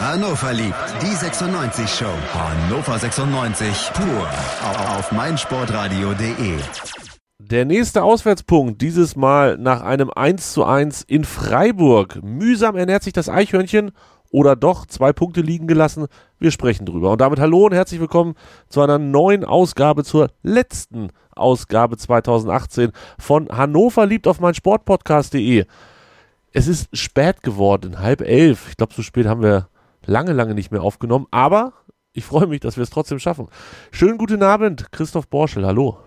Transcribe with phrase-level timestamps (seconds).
[0.00, 2.06] Hannover liebt die 96 Show.
[2.34, 4.28] Hannover 96 pur
[4.96, 6.58] auf meinsportradio.de.
[7.38, 12.22] Der nächste Auswärtspunkt, dieses Mal nach einem 1 zu 1 in Freiburg.
[12.22, 13.92] Mühsam ernährt sich das Eichhörnchen
[14.30, 16.06] oder doch zwei Punkte liegen gelassen.
[16.38, 17.12] Wir sprechen drüber.
[17.12, 18.34] Und damit hallo und herzlich willkommen
[18.68, 25.66] zu einer neuen Ausgabe, zur letzten Ausgabe 2018 von Hannover liebt auf mein Sportpodcast.de.
[26.52, 28.68] Es ist spät geworden, halb elf.
[28.70, 29.68] Ich glaube, so spät haben wir
[30.06, 31.26] lange, lange nicht mehr aufgenommen.
[31.30, 31.72] Aber
[32.12, 33.48] ich freue mich, dass wir es trotzdem schaffen.
[33.90, 35.66] Schönen guten Abend, Christoph Borschel.
[35.66, 35.98] Hallo.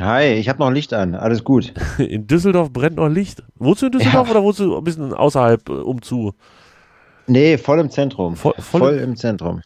[0.00, 1.14] Hi, ich habe noch Licht an.
[1.14, 1.72] Alles gut.
[1.98, 3.42] In Düsseldorf brennt noch Licht.
[3.56, 4.32] Wohnst du in Düsseldorf ja.
[4.32, 6.32] oder wohnst du ein bisschen außerhalb äh, umzu?
[7.26, 8.34] Nee, voll im Zentrum.
[8.34, 9.60] Voll, voll, voll im Zentrum.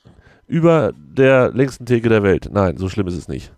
[0.47, 2.51] Über der längsten Theke der Welt.
[2.52, 3.52] Nein, so schlimm ist es nicht.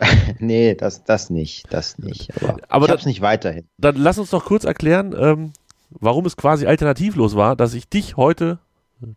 [0.38, 2.30] nee, das, das nicht, das nicht.
[2.42, 3.66] Aber, Aber ich hab's nicht weiterhin.
[3.78, 5.52] Dann lass uns doch kurz erklären, ähm,
[5.90, 8.58] warum es quasi alternativlos war, dass ich dich heute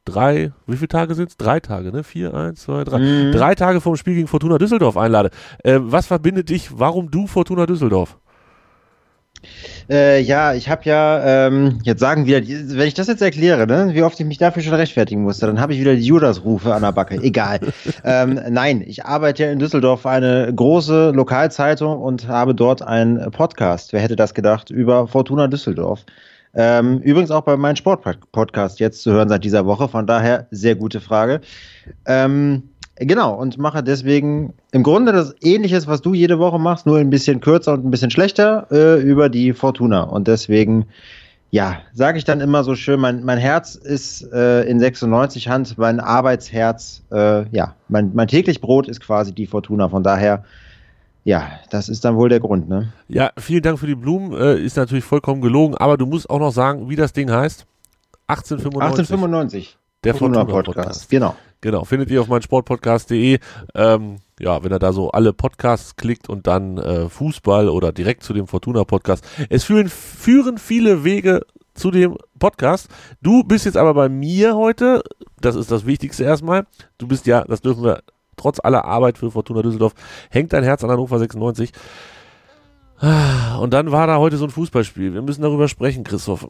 [0.06, 1.38] drei, wie viele Tage sind es?
[1.38, 2.04] Drei Tage, ne?
[2.04, 3.00] Vier, eins, zwei, drei.
[3.00, 3.32] Mhm.
[3.32, 5.30] Drei Tage vom Spiel gegen Fortuna Düsseldorf einlade.
[5.64, 8.18] Äh, was verbindet dich, warum du Fortuna Düsseldorf?
[9.90, 13.92] Äh, ja, ich habe ja, ähm, jetzt sagen wir, wenn ich das jetzt erkläre, ne,
[13.94, 16.82] wie oft ich mich dafür schon rechtfertigen musste, dann habe ich wieder die Judas-Rufe an
[16.82, 17.16] der Backe.
[17.24, 17.60] Egal.
[18.04, 23.94] ähm, nein, ich arbeite ja in Düsseldorf eine große Lokalzeitung und habe dort einen Podcast.
[23.94, 24.70] Wer hätte das gedacht?
[24.70, 26.06] Über Fortuna Düsseldorf.
[26.54, 29.88] Ähm, übrigens auch bei meinem Sportpodcast jetzt zu hören seit dieser Woche.
[29.88, 31.42] Von daher sehr gute Frage.
[32.06, 32.64] Ähm,
[32.96, 37.10] genau, und mache deswegen im Grunde das Ähnliches, was du jede Woche machst, nur ein
[37.10, 40.04] bisschen kürzer und ein bisschen schlechter äh, über die Fortuna.
[40.04, 40.86] Und deswegen,
[41.52, 45.78] ja, sage ich dann immer so schön, mein, mein Herz ist äh, in 96 Hand,
[45.78, 49.90] mein Arbeitsherz, äh, ja, mein, mein täglich Brot ist quasi die Fortuna.
[49.90, 50.44] Von daher
[51.24, 52.94] ja, das ist dann wohl der Grund, ne?
[53.08, 54.34] Ja, vielen Dank für die Blumen.
[54.34, 57.66] Äh, ist natürlich vollkommen gelogen, aber du musst auch noch sagen, wie das Ding heißt.
[58.28, 59.00] 1895.
[59.12, 59.78] 1895.
[60.04, 60.76] Der Fortuna, Podcast.
[60.78, 61.10] Podcast.
[61.10, 61.36] Genau.
[61.62, 63.40] Genau, findet ihr auf meinsportpodcast.de.
[63.76, 68.24] Ähm, ja, wenn er da so alle Podcasts klickt und dann äh, Fußball oder direkt
[68.24, 69.26] zu dem Fortuna Podcast.
[69.50, 71.42] Es führen, führen viele Wege
[71.74, 72.88] zu dem Podcast.
[73.22, 75.04] Du bist jetzt aber bei mir heute.
[75.42, 76.66] Das ist das Wichtigste erstmal.
[76.98, 78.04] Du bist ja, das dürfen wir
[78.40, 79.94] trotz aller Arbeit für Fortuna Düsseldorf,
[80.30, 81.72] hängt dein Herz an Hannover 96.
[83.02, 85.14] Und dann war da heute so ein Fußballspiel.
[85.14, 86.48] Wir müssen darüber sprechen, Christoph.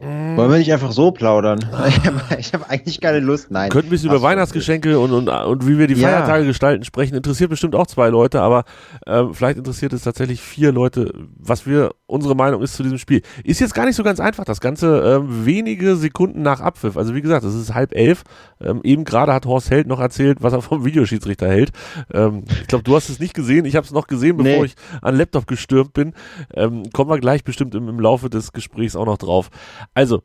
[0.00, 1.58] Wollen wir nicht einfach so plaudern?
[2.38, 3.50] Ich habe eigentlich keine Lust.
[3.50, 3.70] Nein.
[3.70, 6.08] Könnten ein bisschen über Weihnachtsgeschenke und, und, und wie wir die ja.
[6.08, 7.16] Feiertage gestalten sprechen.
[7.16, 8.64] Interessiert bestimmt auch zwei Leute, aber
[9.06, 13.22] äh, vielleicht interessiert es tatsächlich vier Leute, was wir unsere Meinung ist zu diesem Spiel.
[13.42, 14.44] Ist jetzt gar nicht so ganz einfach.
[14.44, 16.96] Das Ganze äh, wenige Sekunden nach Abpfiff.
[16.96, 18.22] Also wie gesagt, es ist halb elf.
[18.60, 21.70] Ähm, eben gerade hat Horst Held noch erzählt, was er vom Videoschiedsrichter hält.
[22.12, 23.64] Ähm, ich glaube, du hast es nicht gesehen.
[23.64, 24.66] Ich habe es noch gesehen, bevor nee.
[24.66, 26.14] ich an den Laptop gestürmt bin.
[26.54, 29.50] Ähm, kommen wir gleich bestimmt im, im Laufe des Gesprächs auch noch drauf.
[29.94, 30.22] Also,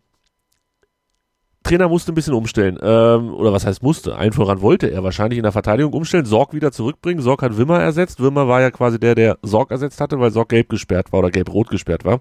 [1.63, 2.78] Trainer musste ein bisschen umstellen.
[2.81, 4.18] Ähm, oder was heißt musste?
[4.18, 7.22] Ein voran wollte er wahrscheinlich in der Verteidigung umstellen, Sorg wieder zurückbringen.
[7.22, 8.22] Sorg hat Wimmer ersetzt.
[8.22, 11.31] Wimmer war ja quasi der, der Sorg ersetzt hatte, weil Sorg gelb gesperrt war oder
[11.31, 12.19] gelb-rot gesperrt war.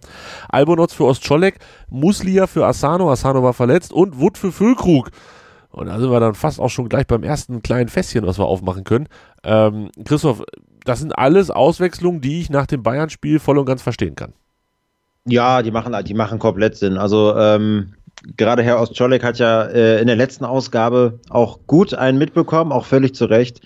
[0.48, 1.58] Albonotz für Ostscholek,
[1.90, 5.10] Muslia für Asano, Asano war verletzt und Wood für Füllkrug.
[5.70, 8.44] Und da sind wir dann fast auch schon gleich beim ersten kleinen Fässchen, was wir
[8.44, 9.08] aufmachen können.
[9.42, 10.42] Ähm, Christoph,
[10.84, 14.34] das sind alles Auswechslungen, die ich nach dem Bayern-Spiel voll und ganz verstehen kann.
[15.26, 16.98] Ja, die machen, die machen komplett Sinn.
[16.98, 17.94] Also ähm,
[18.36, 22.86] gerade Herr Ostscholek hat ja äh, in der letzten Ausgabe auch gut einen mitbekommen, auch
[22.86, 23.60] völlig zu Recht.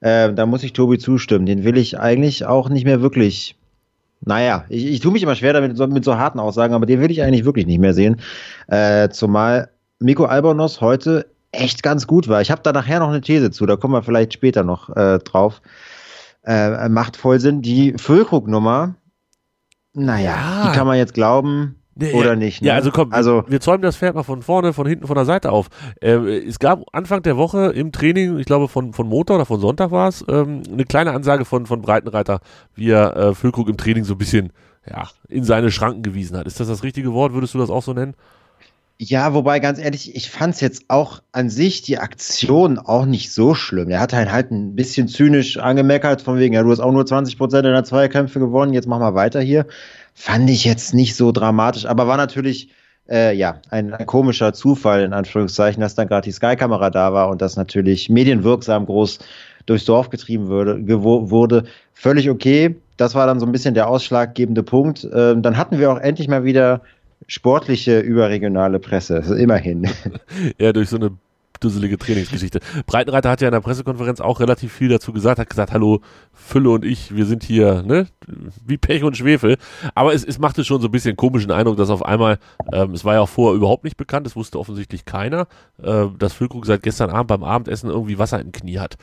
[0.00, 1.46] Äh, da muss ich Tobi zustimmen.
[1.46, 3.56] Den will ich eigentlich auch nicht mehr wirklich.
[4.20, 7.10] Naja, ich, ich tue mich immer schwer damit mit so harten Aussagen, aber den will
[7.10, 8.20] ich eigentlich wirklich nicht mehr sehen.
[8.66, 9.70] Äh, zumal
[10.00, 12.40] Miko Albonos heute echt ganz gut war.
[12.40, 15.18] Ich habe da nachher noch eine These zu, da kommen wir vielleicht später noch äh,
[15.20, 15.62] drauf.
[16.44, 17.62] Äh, macht voll Sinn.
[17.62, 18.94] Die Füllkrug-Nummer,
[19.98, 20.68] naja, ja.
[20.68, 21.74] die kann man jetzt glauben.
[22.14, 22.62] Oder nicht?
[22.62, 22.68] Ne?
[22.68, 25.24] Ja, also komm, also, wir zäumen das Pferd mal von vorne, von hinten, von der
[25.24, 25.68] Seite auf.
[26.00, 29.60] Äh, es gab Anfang der Woche im Training, ich glaube von, von Montag oder von
[29.60, 32.40] Sonntag war es, ähm, eine kleine Ansage von, von Breitenreiter,
[32.74, 34.52] wie er äh, Füllkrug im Training so ein bisschen
[34.88, 36.46] ja, in seine Schranken gewiesen hat.
[36.46, 37.32] Ist das das richtige Wort?
[37.32, 38.14] Würdest du das auch so nennen?
[39.00, 43.32] Ja, wobei ganz ehrlich, ich fand es jetzt auch an sich die Aktion auch nicht
[43.32, 43.90] so schlimm.
[43.90, 47.06] Er hat halt, halt ein bisschen zynisch angemeckert, von wegen, ja, du hast auch nur
[47.06, 49.66] 20 Prozent deiner Zweikämpfe gewonnen, jetzt mach mal weiter hier.
[50.14, 52.70] Fand ich jetzt nicht so dramatisch, aber war natürlich
[53.08, 57.28] äh, ja ein, ein, komischer Zufall, in Anführungszeichen, dass dann gerade die Sky-Kamera da war
[57.28, 59.20] und das natürlich medienwirksam groß
[59.66, 61.64] durchs Dorf getrieben würde, wurde.
[61.94, 62.74] Völlig okay.
[62.96, 65.06] Das war dann so ein bisschen der ausschlaggebende Punkt.
[65.14, 66.80] Ähm, dann hatten wir auch endlich mal wieder
[67.28, 69.88] sportliche überregionale Presse, also immerhin.
[70.58, 71.12] Ja, durch so eine
[71.60, 72.60] dusselige Trainingsgeschichte.
[72.86, 76.00] Breitenreiter hat ja in der Pressekonferenz auch relativ viel dazu gesagt, hat gesagt, hallo,
[76.32, 78.06] Fülle und ich, wir sind hier, ne,
[78.64, 79.56] wie Pech und Schwefel.
[79.94, 82.38] Aber es, es machte schon so ein bisschen komischen Eindruck, dass auf einmal,
[82.72, 85.48] ähm, es war ja auch vorher überhaupt nicht bekannt, es wusste offensichtlich keiner,
[85.82, 88.96] äh, dass Füllkrug seit gestern Abend beim Abendessen irgendwie Wasser im Knie hat.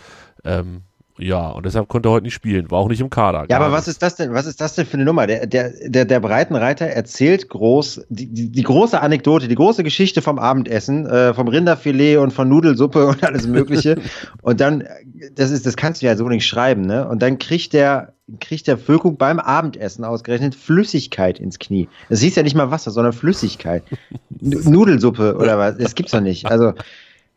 [0.43, 0.81] Ähm,
[1.17, 3.45] ja, und deshalb konnte er heute nicht spielen, war auch nicht im Kader.
[3.49, 5.27] Ja, aber was ist das denn, was ist das denn für eine Nummer?
[5.27, 10.21] Der, der, der, der Breitenreiter erzählt groß, die, die, die große Anekdote, die große Geschichte
[10.21, 13.95] vom Abendessen, äh, vom Rinderfilet und von Nudelsuppe und alles Mögliche.
[14.41, 14.83] und dann,
[15.33, 17.07] das ist, das kannst du ja so nicht schreiben, ne?
[17.07, 21.87] Und dann kriegt der, kriegt der Füllkrug beim Abendessen ausgerechnet Flüssigkeit ins Knie.
[22.09, 23.83] Das hieß ja nicht mal Wasser, sondern Flüssigkeit.
[24.41, 25.77] Nudelsuppe oder was?
[25.77, 26.45] Das gibt's doch nicht.
[26.47, 26.73] Also,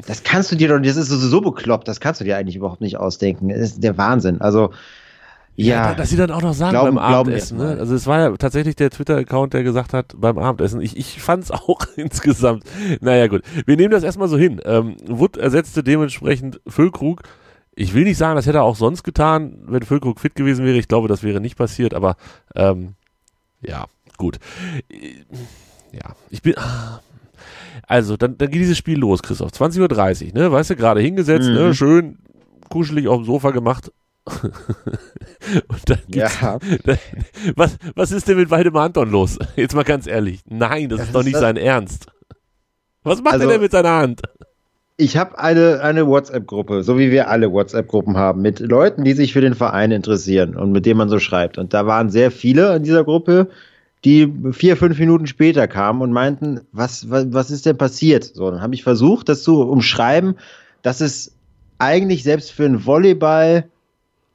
[0.07, 2.81] das kannst du dir doch, das ist so bekloppt, das kannst du dir eigentlich überhaupt
[2.81, 3.49] nicht ausdenken.
[3.49, 4.41] Das ist der Wahnsinn.
[4.41, 4.71] Also,
[5.57, 5.89] ja.
[5.89, 7.59] ja dass sie dann auch noch sagen glauben, beim Abendessen.
[7.59, 7.77] Ne?
[7.81, 10.81] Also es war ja tatsächlich der Twitter-Account, der gesagt hat beim Abendessen.
[10.81, 12.63] Ich, ich fand es auch insgesamt.
[13.01, 14.61] Naja gut, wir nehmen das erstmal so hin.
[14.65, 17.23] Ähm, Wood ersetzte dementsprechend Füllkrug.
[17.75, 20.79] Ich will nicht sagen, das hätte er auch sonst getan, wenn Füllkrug fit gewesen wäre.
[20.79, 22.17] Ich glaube, das wäre nicht passiert, aber
[22.55, 22.95] ähm,
[23.63, 23.87] ja,
[24.17, 24.39] gut.
[25.93, 26.55] Ja, ich bin.
[27.87, 29.51] Also, dann, dann geht dieses Spiel los, Christoph.
[29.53, 30.53] 20.30 Uhr, ne?
[30.53, 31.53] Weißt du, gerade hingesetzt, ne?
[31.53, 31.67] mhm.
[31.67, 31.75] ne?
[31.75, 32.19] Schön
[32.69, 33.93] kuschelig auf dem Sofa gemacht.
[34.43, 36.59] und dann gibt's, ja.
[36.85, 36.99] Dann,
[37.57, 39.39] was, was ist denn mit Waldemar Anton los?
[39.57, 40.41] Jetzt mal ganz ehrlich.
[40.47, 42.07] Nein, das, das ist doch nicht das sein Ernst.
[43.05, 44.21] Was macht also, er denn mit seiner Hand?
[44.99, 49.33] Ich habe eine, eine WhatsApp-Gruppe, so wie wir alle WhatsApp-Gruppen haben, mit Leuten, die sich
[49.33, 51.57] für den Verein interessieren und mit denen man so schreibt.
[51.57, 53.49] Und da waren sehr viele in dieser Gruppe,
[54.05, 58.25] die vier, fünf Minuten später kamen und meinten, was, was, was ist denn passiert?
[58.25, 60.37] So, dann habe ich versucht, das zu umschreiben,
[60.83, 61.33] dass es
[61.79, 63.69] eigentlich selbst für einen Volleyball,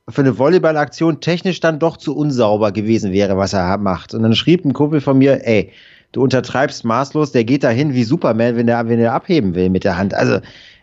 [0.09, 4.13] für eine Volleyballaktion technisch dann doch zu unsauber gewesen wäre, was er macht.
[4.13, 5.71] Und dann schrieb ein Kumpel von mir, ey,
[6.11, 9.85] du untertreibst maßlos, der geht dahin wie Superman, wenn der, wenn der abheben will mit
[9.85, 10.13] der Hand.
[10.13, 10.39] Also,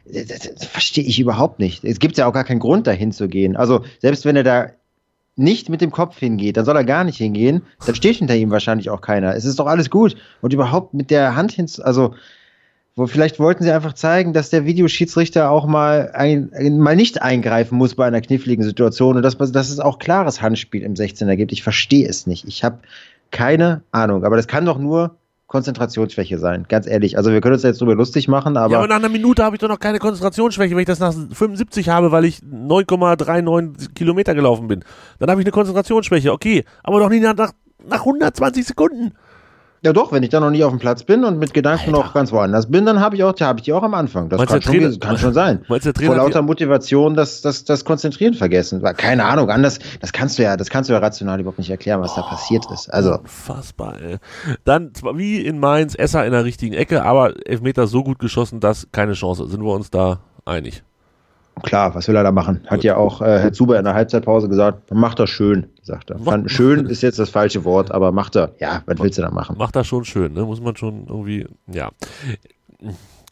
[0.06, 1.84] das, das verstehe ich überhaupt nicht.
[1.84, 3.56] Es gibt ja auch gar keinen Grund, dahin zu gehen.
[3.56, 4.70] Also, selbst wenn er da
[5.40, 7.62] nicht mit dem Kopf hingeht, dann soll er gar nicht hingehen.
[7.84, 9.34] Dann steht hinter ihm wahrscheinlich auch keiner.
[9.34, 10.16] Es ist doch alles gut.
[10.40, 12.14] Und überhaupt mit der Hand hin, also
[12.96, 17.78] wo vielleicht wollten sie einfach zeigen, dass der Videoschiedsrichter auch mal ein, mal nicht eingreifen
[17.78, 21.52] muss bei einer kniffligen Situation und dass, dass es auch klares Handspiel im 16er gibt.
[21.52, 22.46] Ich verstehe es nicht.
[22.46, 22.80] Ich habe
[23.30, 24.24] keine Ahnung.
[24.24, 25.16] Aber das kann doch nur
[25.50, 27.16] Konzentrationsschwäche sein, ganz ehrlich.
[27.18, 28.70] Also wir können uns jetzt drüber lustig machen, aber.
[28.70, 31.12] Ja, aber nach einer Minute habe ich doch noch keine Konzentrationsschwäche, wenn ich das nach
[31.12, 34.84] 75 habe, weil ich 9,39 Kilometer gelaufen bin.
[35.18, 39.14] Dann habe ich eine Konzentrationsschwäche, okay, aber doch nicht nach, nach 120 Sekunden.
[39.82, 42.04] Ja doch, wenn ich da noch nicht auf dem Platz bin und mit Gedanken Alter.
[42.04, 44.28] noch ganz woanders bin, dann habe ich auch, habe ich die auch am Anfang.
[44.28, 45.64] Das kann schon, Trainer, kann schon, sein.
[45.66, 48.82] Vor lauter Motivation das, das, das Konzentrieren vergessen.
[48.96, 52.02] Keine Ahnung, anders, das kannst du ja, das kannst du ja rational überhaupt nicht erklären,
[52.02, 52.92] was oh, da passiert ist.
[52.92, 53.18] Also.
[53.18, 54.18] Unfassbar, ey.
[54.64, 58.88] Dann, wie in Mainz, Esser in der richtigen Ecke, aber Elfmeter so gut geschossen, dass
[58.92, 59.48] keine Chance.
[59.48, 60.82] Sind wir uns da einig?
[61.62, 62.62] Klar, was will er da machen?
[62.66, 66.18] Hat ja auch äh, Herr Zuber in der Halbzeitpause gesagt, macht das schön, sagt er.
[66.18, 68.52] Fand, schön ist jetzt das falsche Wort, aber macht er.
[68.58, 69.58] Ja, was willst du da machen?
[69.58, 70.44] Macht er schon schön, ne?
[70.44, 71.90] Muss man schon irgendwie, ja.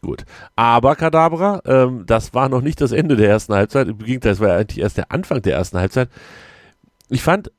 [0.01, 0.25] Gut.
[0.55, 3.87] Aber Kadabra, ähm, das war noch nicht das Ende der ersten Halbzeit.
[3.87, 6.09] Im Gegenteil, das war ja eigentlich erst der Anfang der ersten Halbzeit.
[7.09, 7.51] Ich fand,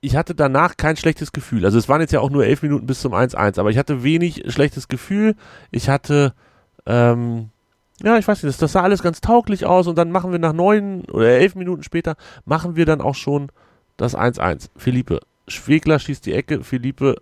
[0.00, 1.64] ich hatte danach kein schlechtes Gefühl.
[1.64, 4.02] Also es waren jetzt ja auch nur elf Minuten bis zum 1-1, aber ich hatte
[4.02, 5.34] wenig schlechtes Gefühl.
[5.70, 6.34] Ich hatte,
[6.84, 7.50] ähm,
[8.02, 10.38] ja, ich weiß nicht, das, das sah alles ganz tauglich aus und dann machen wir
[10.38, 13.50] nach neun oder elf Minuten später, machen wir dann auch schon
[13.96, 14.68] das 1-1.
[14.76, 17.16] Philippe, Schwegler schießt die Ecke, Philippe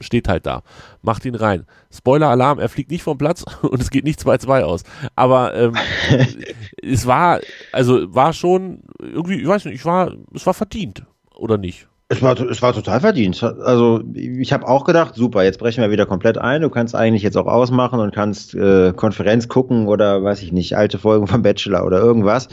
[0.00, 0.62] steht halt da,
[1.02, 1.66] macht ihn rein.
[1.90, 4.84] Spoiler-Alarm, er fliegt nicht vom Platz und es geht nicht 2-2 aus.
[5.14, 5.74] Aber ähm,
[6.82, 7.40] es war,
[7.72, 11.04] also war schon irgendwie, ich weiß nicht, ich war, es war verdient,
[11.34, 11.88] oder nicht?
[12.08, 13.42] Es war, es war total verdient.
[13.42, 16.62] Also ich habe auch gedacht, super, jetzt brechen wir wieder komplett ein.
[16.62, 20.76] Du kannst eigentlich jetzt auch ausmachen und kannst äh, Konferenz gucken oder weiß ich nicht,
[20.76, 22.46] alte Folgen vom Bachelor oder irgendwas.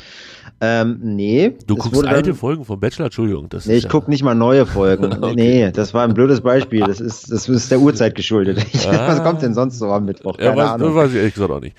[0.59, 1.55] Ähm, nee.
[1.67, 3.47] Du guckst alte dann, Folgen vom Bachelor, Entschuldigung.
[3.49, 5.13] Das nee, ich ja gucke nicht mal neue Folgen.
[5.21, 5.33] okay.
[5.35, 6.85] Nee, das war ein blödes Beispiel.
[6.85, 8.65] Das ist, das ist der Uhrzeit geschuldet.
[8.87, 9.07] Ah.
[9.07, 10.37] Was kommt denn sonst so am Mittwoch?
[10.37, 10.95] Keine ja, weiß, Ahnung.
[10.95, 11.75] weiß ich ehrlich gesagt auch nicht.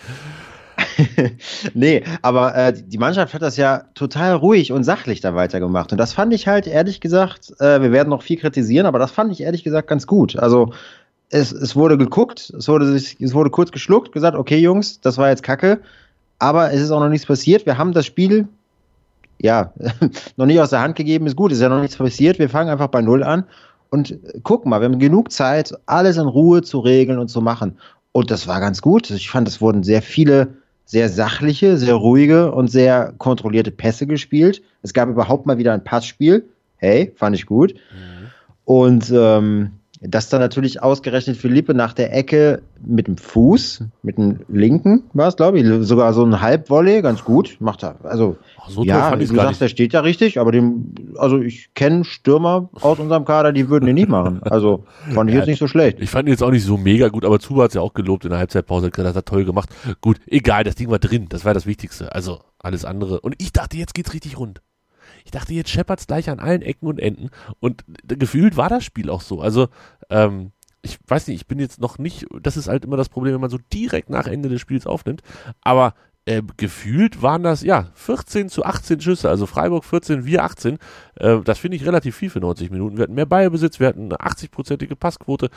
[1.74, 5.92] nee, aber äh, die Mannschaft hat das ja total ruhig und sachlich da weitergemacht.
[5.92, 9.10] Und das fand ich halt ehrlich gesagt, äh, wir werden noch viel kritisieren, aber das
[9.10, 10.36] fand ich ehrlich gesagt ganz gut.
[10.36, 10.72] Also
[11.30, 15.18] es, es wurde geguckt, es wurde, sich, es wurde kurz geschluckt, gesagt, okay Jungs, das
[15.18, 15.80] war jetzt Kacke,
[16.38, 17.66] aber es ist auch noch nichts passiert.
[17.66, 18.48] Wir haben das Spiel
[19.40, 19.72] ja
[20.36, 22.38] noch nicht aus der Hand gegeben, ist gut, ist ja noch nichts passiert.
[22.38, 23.44] Wir fangen einfach bei Null an
[23.90, 27.78] und guck mal, wir haben genug Zeit, alles in Ruhe zu regeln und zu machen.
[28.12, 29.10] Und das war ganz gut.
[29.10, 34.62] Ich fand, es wurden sehr viele sehr sachliche, sehr ruhige und sehr kontrollierte Pässe gespielt.
[34.82, 36.48] Es gab überhaupt mal wieder ein Passspiel.
[36.76, 37.74] Hey, fand ich gut.
[37.74, 38.26] Mhm.
[38.64, 39.72] Und ähm,
[40.06, 45.28] dass dann natürlich ausgerechnet Philippe nach der Ecke mit dem Fuß, mit dem linken war
[45.28, 47.96] es, glaube ich, sogar so ein Halbvolley, ganz gut, macht er.
[48.04, 52.04] Also, Ach, so ja, du sagst, der steht ja richtig, aber dem, also ich kenne
[52.04, 54.42] Stürmer aus unserem Kader, die würden den nicht machen.
[54.42, 55.98] Also, fand ich ja, jetzt nicht so schlecht.
[56.00, 57.94] Ich fand ihn jetzt auch nicht so mega gut, aber Zuba hat es ja auch
[57.94, 59.70] gelobt in der Halbzeitpause, das hat toll gemacht.
[60.00, 62.14] Gut, egal, das Ding war drin, das war das Wichtigste.
[62.14, 63.20] Also, alles andere.
[63.20, 64.60] Und ich dachte, jetzt geht's richtig rund.
[65.24, 67.30] Ich dachte, jetzt scheppert's gleich an allen Ecken und Enden.
[67.60, 69.40] Und gefühlt war das Spiel auch so.
[69.40, 69.68] Also,
[70.10, 70.52] ähm,
[70.82, 73.40] ich weiß nicht, ich bin jetzt noch nicht, das ist halt immer das Problem, wenn
[73.40, 75.22] man so direkt nach Ende des Spiels aufnimmt.
[75.62, 75.94] Aber
[76.26, 80.78] äh, gefühlt waren das, ja, 14 zu 18 Schüsse, also Freiburg 14, wir 18.
[81.16, 82.96] Äh, das finde ich relativ viel für 90 Minuten.
[82.96, 85.50] Wir hatten mehr Ballbesitz, wir hatten eine 80-prozentige Passquote.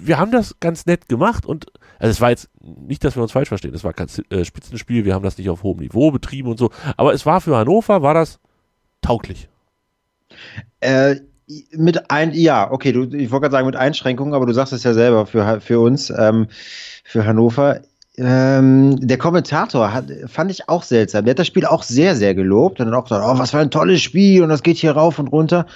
[0.00, 1.66] Wir haben das ganz nett gemacht und,
[1.98, 5.04] also es war jetzt nicht, dass wir uns falsch verstehen, es war kein äh, Spitzenspiel,
[5.04, 8.02] wir haben das nicht auf hohem Niveau betrieben und so, aber es war für Hannover,
[8.02, 8.40] war das
[9.02, 9.48] tauglich.
[10.80, 11.16] Äh,
[11.72, 14.84] mit ein, ja, okay, du, ich wollte gerade sagen mit Einschränkungen, aber du sagst es
[14.84, 16.46] ja selber für, für uns, ähm,
[17.04, 17.80] für Hannover.
[18.16, 21.24] Ähm, der Kommentator hat, fand ich auch seltsam.
[21.24, 23.58] Der hat das Spiel auch sehr, sehr gelobt und dann auch gesagt, oh, was für
[23.58, 25.66] ein tolles Spiel und das geht hier rauf und runter.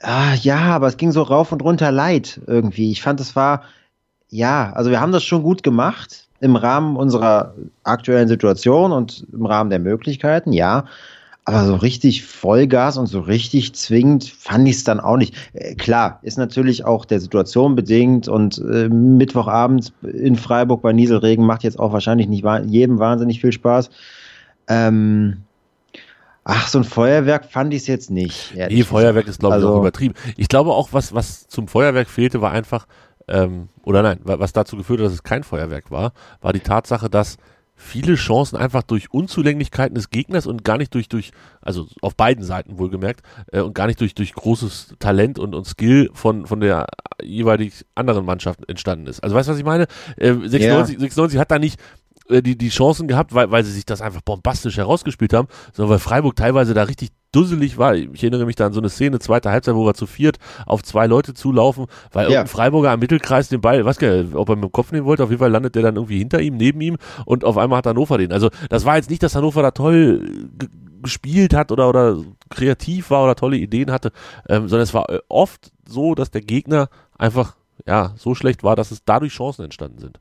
[0.00, 2.90] Ah, ja, aber es ging so rauf und runter leid irgendwie.
[2.92, 3.62] Ich fand, es war,
[4.28, 9.44] ja, also wir haben das schon gut gemacht im Rahmen unserer aktuellen Situation und im
[9.44, 10.84] Rahmen der Möglichkeiten, ja.
[11.48, 15.34] Aber so richtig Vollgas und so richtig zwingend fand ich es dann auch nicht.
[15.54, 21.46] Äh, klar, ist natürlich auch der Situation bedingt und äh, Mittwochabend in Freiburg bei Nieselregen
[21.46, 23.88] macht jetzt auch wahrscheinlich nicht jedem wahnsinnig viel Spaß.
[24.68, 25.38] Ähm,
[26.50, 28.54] Ach, so ein Feuerwerk fand ich es jetzt nicht.
[28.54, 30.14] Nee, Feuerwerk ist, glaube ich, also, auch übertrieben.
[30.38, 32.86] Ich glaube auch, was, was zum Feuerwerk fehlte, war einfach,
[33.26, 37.10] ähm, oder nein, was dazu geführt hat, dass es kein Feuerwerk war, war die Tatsache,
[37.10, 37.36] dass
[37.78, 41.30] viele Chancen einfach durch Unzulänglichkeiten des Gegners und gar nicht durch, durch
[41.62, 45.64] also auf beiden Seiten wohlgemerkt, äh, und gar nicht durch, durch großes Talent und, und
[45.64, 46.86] Skill von, von der
[47.22, 49.20] jeweilig anderen Mannschaft entstanden ist.
[49.20, 49.86] Also weißt du, was ich meine?
[50.16, 51.00] Äh, 96, yeah.
[51.00, 51.80] 96 hat da nicht
[52.28, 55.98] die, die Chancen gehabt, weil, weil sie sich das einfach bombastisch herausgespielt haben, sondern weil
[55.98, 57.94] Freiburg teilweise da richtig dusselig war.
[57.94, 60.82] Ich erinnere mich da an so eine Szene, zweite Halbzeit, wo wir zu viert auf
[60.82, 62.30] zwei Leute zulaufen, weil ja.
[62.30, 65.06] irgendein Freiburger am Mittelkreis den Ball, weiß gar nicht, ob er mit dem Kopf nehmen
[65.06, 67.78] wollte, auf jeden Fall landet der dann irgendwie hinter ihm, neben ihm und auf einmal
[67.78, 68.32] hat Hannover den.
[68.32, 70.48] Also das war jetzt nicht, dass Hannover da toll
[71.02, 72.18] gespielt hat oder, oder
[72.50, 74.10] kreativ war oder tolle Ideen hatte,
[74.48, 77.56] ähm, sondern es war äh, oft so, dass der Gegner einfach
[77.86, 80.20] ja so schlecht war, dass es dadurch Chancen entstanden sind.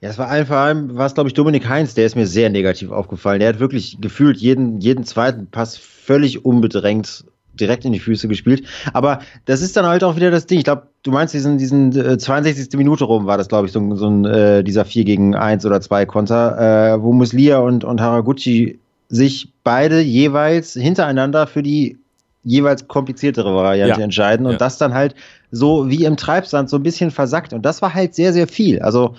[0.00, 2.50] Ja, es war vor allem, war es glaube ich Dominik Heinz, der ist mir sehr
[2.50, 3.40] negativ aufgefallen.
[3.40, 7.24] Der hat wirklich gefühlt jeden, jeden zweiten Pass völlig unbedrängt
[7.58, 8.64] direkt in die Füße gespielt.
[8.92, 10.58] Aber das ist dann halt auch wieder das Ding.
[10.58, 12.76] Ich glaube, du meinst diesen, diesen äh, 62.
[12.76, 15.80] Minute rum war das, glaube ich, so, so ein äh, dieser 4 gegen 1 oder
[15.80, 18.78] 2 Konter, äh, wo Muslia und, und Haraguchi
[19.08, 21.98] sich beide jeweils hintereinander für die
[22.42, 24.04] jeweils kompliziertere Variante ja.
[24.04, 24.58] entscheiden und ja.
[24.58, 25.14] das dann halt
[25.50, 27.52] so wie im Treibsand so ein bisschen versackt.
[27.52, 28.80] Und das war halt sehr, sehr viel.
[28.80, 29.14] Also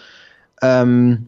[0.61, 1.27] ähm,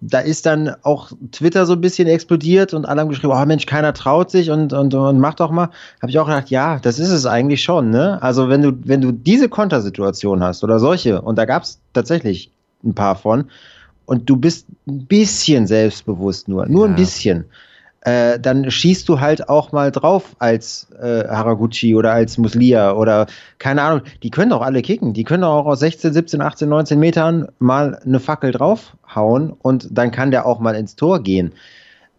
[0.00, 3.66] da ist dann auch Twitter so ein bisschen explodiert und alle haben geschrieben, oh Mensch,
[3.66, 5.70] keiner traut sich und, und, und mach doch mal.
[6.02, 8.22] Habe ich auch gedacht, ja, das ist es eigentlich schon, ne?
[8.22, 12.52] Also wenn du, wenn du diese Kontersituation hast oder solche, und da gab es tatsächlich
[12.84, 13.46] ein paar von,
[14.04, 16.92] und du bist ein bisschen selbstbewusst nur, nur ja.
[16.92, 17.46] ein bisschen,
[18.06, 23.26] äh, dann schießt du halt auch mal drauf als äh, Haraguchi oder als Muslia oder
[23.58, 24.02] keine Ahnung.
[24.22, 25.12] Die können doch alle kicken.
[25.12, 29.88] Die können doch auch aus 16, 17, 18, 19 Metern mal eine Fackel draufhauen und
[29.90, 31.52] dann kann der auch mal ins Tor gehen.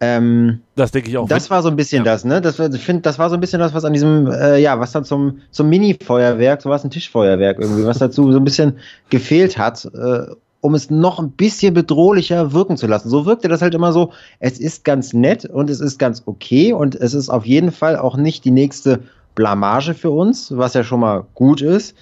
[0.02, 1.28] Ähm, das denke ich auch.
[1.30, 2.12] Das war so ein bisschen ja.
[2.12, 2.42] das, ne?
[2.42, 4.92] Das, ich finde, das war so ein bisschen das, was an diesem, äh, ja, was
[4.92, 8.78] dann zum, zum Mini-Feuerwerk, so was ein Tischfeuerwerk irgendwie, was dazu so ein bisschen
[9.10, 9.86] gefehlt hat.
[9.86, 10.36] Äh,
[10.68, 13.08] um es noch ein bisschen bedrohlicher wirken zu lassen.
[13.08, 16.74] So wirkte das halt immer so, es ist ganz nett und es ist ganz okay
[16.74, 19.00] und es ist auf jeden Fall auch nicht die nächste
[19.34, 21.96] Blamage für uns, was ja schon mal gut ist.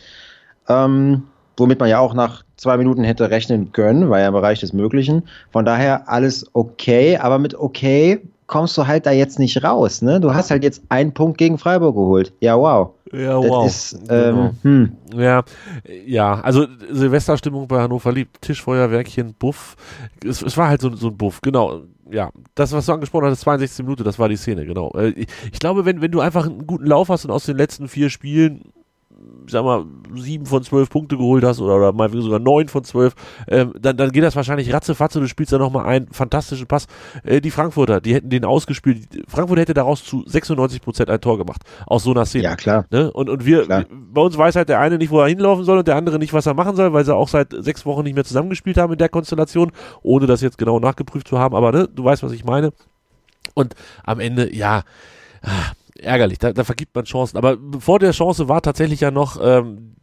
[0.67, 1.25] Ähm,
[1.57, 4.73] womit man ja auch nach zwei Minuten hätte rechnen können, war ja im Bereich des
[4.73, 5.27] Möglichen.
[5.51, 10.01] Von daher alles okay, aber mit okay kommst du halt da jetzt nicht raus.
[10.01, 10.19] Ne?
[10.19, 12.33] Du hast halt jetzt einen Punkt gegen Freiburg geholt.
[12.39, 12.91] Ja, wow.
[13.11, 13.65] Ja, wow.
[13.65, 14.51] Ist, ähm, genau.
[14.61, 14.91] hm.
[15.15, 15.43] Ja,
[16.05, 19.75] ja, also Silvesterstimmung bei Hannover liebt, Tischfeuerwerkchen, Buff.
[20.23, 21.81] Es, es war halt so, so ein Buff, genau.
[22.11, 24.91] Ja, das, was du angesprochen hast, 62 Minuten, das war die Szene, genau.
[24.91, 27.87] Äh, ich glaube, wenn, wenn du einfach einen guten Lauf hast und aus den letzten
[27.87, 28.61] vier Spielen
[29.45, 32.83] ich sag mal, sieben von zwölf Punkte geholt hast oder, oder mal sogar neun von
[32.83, 33.13] zwölf,
[33.47, 36.87] ähm, dann, dann geht das wahrscheinlich ratzefatze, du spielst da nochmal einen fantastischen Pass.
[37.23, 39.07] Äh, die Frankfurter, die hätten den ausgespielt.
[39.27, 41.61] Frankfurt hätte daraus zu 96 Prozent ein Tor gemacht.
[41.85, 42.45] Aus so einer Szene.
[42.45, 42.85] Ja, klar.
[42.91, 43.11] Ne?
[43.11, 43.85] Und, und wir, klar.
[43.89, 46.33] bei uns weiß halt der eine nicht, wo er hinlaufen soll und der andere nicht,
[46.33, 48.99] was er machen soll, weil sie auch seit sechs Wochen nicht mehr zusammengespielt haben in
[48.99, 51.55] der Konstellation, ohne das jetzt genau nachgeprüft zu haben.
[51.55, 52.71] Aber ne, du weißt, was ich meine.
[53.53, 54.83] Und am Ende, ja,
[55.99, 57.37] ärgerlich, da, da vergibt man Chancen.
[57.37, 59.95] Aber vor der Chance war tatsächlich ja noch ähm,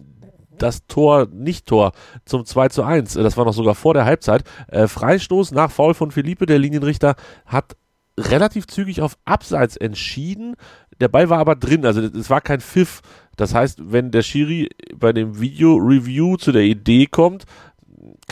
[0.58, 1.92] das Tor, nicht Tor,
[2.24, 3.14] zum 2 zu 1.
[3.14, 4.44] Das war noch sogar vor der Halbzeit.
[4.68, 7.76] Äh, Freistoß nach Foul von Philippe, der Linienrichter, hat
[8.18, 10.54] relativ zügig auf Abseits entschieden.
[11.00, 13.00] Der Ball war aber drin, also es war kein Pfiff.
[13.36, 17.44] Das heißt, wenn der Schiri bei dem Video-Review zu der Idee kommt,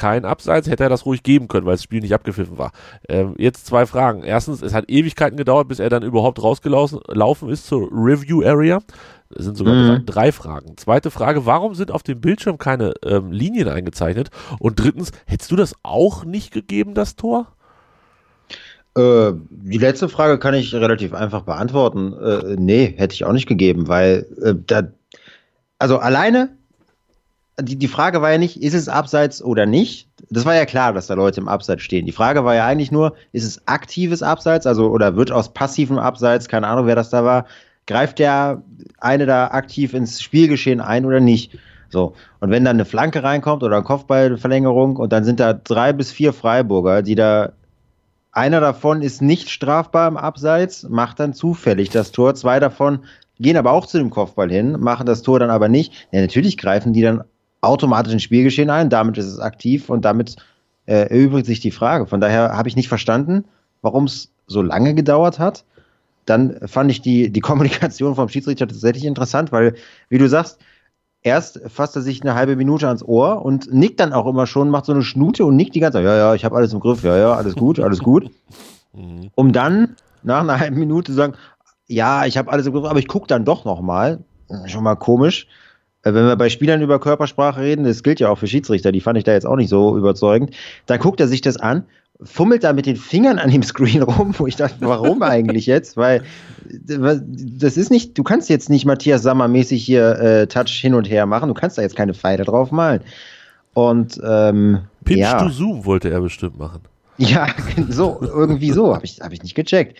[0.00, 2.72] kein Abseits, hätte er das ruhig geben können, weil das Spiel nicht abgepfiffen war.
[3.06, 4.22] Ähm, jetzt zwei Fragen.
[4.22, 8.80] Erstens, es hat Ewigkeiten gedauert, bis er dann überhaupt rausgelaufen ist zur Review Area.
[9.28, 10.06] Das sind sogar mhm.
[10.06, 10.78] drei, Fragen.
[10.78, 14.30] Zweite Frage, warum sind auf dem Bildschirm keine ähm, Linien eingezeichnet?
[14.58, 17.48] Und drittens, hättest du das auch nicht gegeben, das Tor?
[18.96, 22.14] Äh, die letzte Frage kann ich relativ einfach beantworten.
[22.14, 24.84] Äh, nee, hätte ich auch nicht gegeben, weil äh, da,
[25.78, 26.56] also alleine
[27.62, 30.08] die, die Frage war ja nicht, ist es abseits oder nicht?
[30.30, 32.06] Das war ja klar, dass da Leute im Abseits stehen.
[32.06, 35.98] Die Frage war ja eigentlich nur, ist es aktives Abseits, also oder wird aus passivem
[35.98, 37.46] Abseits, keine Ahnung, wer das da war,
[37.86, 38.62] greift der
[38.98, 41.58] eine da aktiv ins Spielgeschehen ein oder nicht?
[41.88, 42.14] So.
[42.38, 46.12] Und wenn dann eine Flanke reinkommt oder eine Kopfballverlängerung und dann sind da drei bis
[46.12, 47.52] vier Freiburger, die da
[48.32, 52.34] einer davon ist nicht strafbar im Abseits, macht dann zufällig das Tor.
[52.36, 53.00] Zwei davon
[53.40, 56.06] gehen aber auch zu dem Kopfball hin, machen das Tor dann aber nicht.
[56.12, 57.24] Ja, natürlich greifen die dann
[57.60, 60.36] automatisch ins Spielgeschehen ein, damit ist es aktiv und damit
[60.86, 62.06] äh, erübrigt sich die Frage.
[62.06, 63.44] Von daher habe ich nicht verstanden,
[63.82, 65.64] warum es so lange gedauert hat.
[66.26, 69.74] Dann fand ich die, die Kommunikation vom Schiedsrichter tatsächlich interessant, weil,
[70.08, 70.58] wie du sagst,
[71.22, 74.70] erst fasst er sich eine halbe Minute ans Ohr und nickt dann auch immer schon,
[74.70, 76.80] macht so eine Schnute und nickt die ganze Zeit, ja, ja, ich habe alles im
[76.80, 78.30] Griff, ja, ja, alles gut, alles gut.
[79.34, 81.34] Um dann nach einer halben Minute zu sagen,
[81.86, 84.20] ja, ich habe alles im Griff, aber ich gucke dann doch nochmal.
[84.66, 85.46] Schon mal komisch.
[86.02, 89.00] Äh, wenn wir bei Spielern über Körpersprache reden, das gilt ja auch für Schiedsrichter, die
[89.00, 90.54] fand ich da jetzt auch nicht so überzeugend,
[90.86, 91.84] dann guckt er sich das an,
[92.22, 95.96] fummelt da mit den Fingern an dem Screen rum, wo ich dachte, warum eigentlich jetzt?
[95.96, 96.22] Weil
[96.64, 101.08] das ist nicht, du kannst jetzt nicht Matthias Sammer mäßig hier äh, Touch hin und
[101.08, 103.00] her machen, du kannst da jetzt keine Pfeile drauf malen.
[103.72, 105.38] Und ähm, Pinch ja.
[105.42, 106.80] to Zoom wollte er bestimmt machen.
[107.18, 107.48] Ja,
[107.88, 109.98] so, irgendwie so, habe ich, hab ich nicht gecheckt.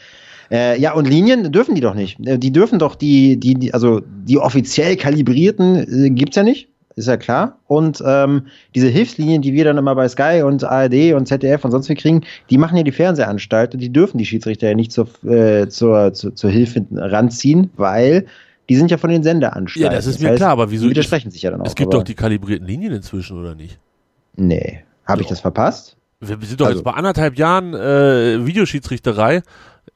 [0.50, 2.18] Äh, ja, und Linien dürfen die doch nicht.
[2.26, 6.68] Äh, die dürfen doch die, die, die also die offiziell kalibrierten äh, gibt's ja nicht,
[6.96, 7.58] ist ja klar.
[7.66, 11.70] Und ähm, diese Hilfslinien, die wir dann immer bei Sky und ARD und ZDF und
[11.70, 14.90] sonst wie kriegen, die machen ja die Fernsehanstalt und die dürfen die Schiedsrichter ja nicht
[14.90, 18.26] zur, äh, zur, zur, zur Hilfe ranziehen, weil
[18.68, 19.90] die sind ja von den Senderanstalten.
[19.90, 20.84] Ja, das ist das mir heißt, klar, aber wieso?
[20.84, 21.66] Die widersprechen sich ja dann auch.
[21.66, 23.78] Es gibt doch die kalibrierten Linien inzwischen, oder nicht?
[24.36, 24.84] Nee.
[25.06, 25.96] Habe ich das verpasst?
[26.20, 29.42] Wir sind doch also, jetzt bei anderthalb Jahren äh, Videoschiedsrichterei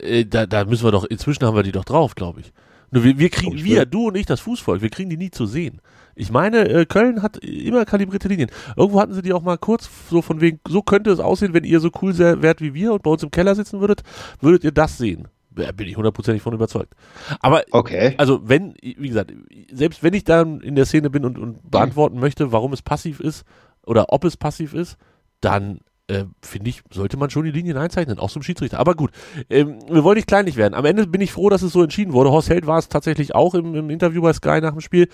[0.05, 2.53] äh, da, da müssen wir doch, inzwischen haben wir die doch drauf, glaube ich.
[2.91, 5.47] Nur wir, wir kriegen, wir, du und ich, das Fußvolk, wir kriegen die nie zu
[5.47, 5.81] sehen.
[6.15, 8.51] Ich meine, äh, Köln hat immer kalibrierte Linien.
[8.77, 11.65] Irgendwo hatten sie die auch mal kurz so von wegen, so könnte es aussehen, wenn
[11.65, 14.03] ihr so cool wärt wie wir und bei uns im Keller sitzen würdet,
[14.41, 15.27] würdet ihr das sehen.
[15.51, 16.95] Da bin ich hundertprozentig von überzeugt.
[17.41, 18.15] Aber, okay.
[18.17, 19.33] also wenn, wie gesagt,
[19.73, 23.21] selbst wenn ich dann in der Szene bin und, und beantworten möchte, warum es passiv
[23.21, 23.45] ist
[23.85, 24.97] oder ob es passiv ist,
[25.41, 28.79] dann äh, finde ich, sollte man schon die Linien einzeichnen, auch zum Schiedsrichter.
[28.79, 29.11] Aber gut,
[29.49, 30.75] ähm, wir wollen nicht kleinlich werden.
[30.75, 32.31] Am Ende bin ich froh, dass es so entschieden wurde.
[32.31, 35.09] Horst Held war es tatsächlich auch im, im Interview bei Sky nach dem Spiel.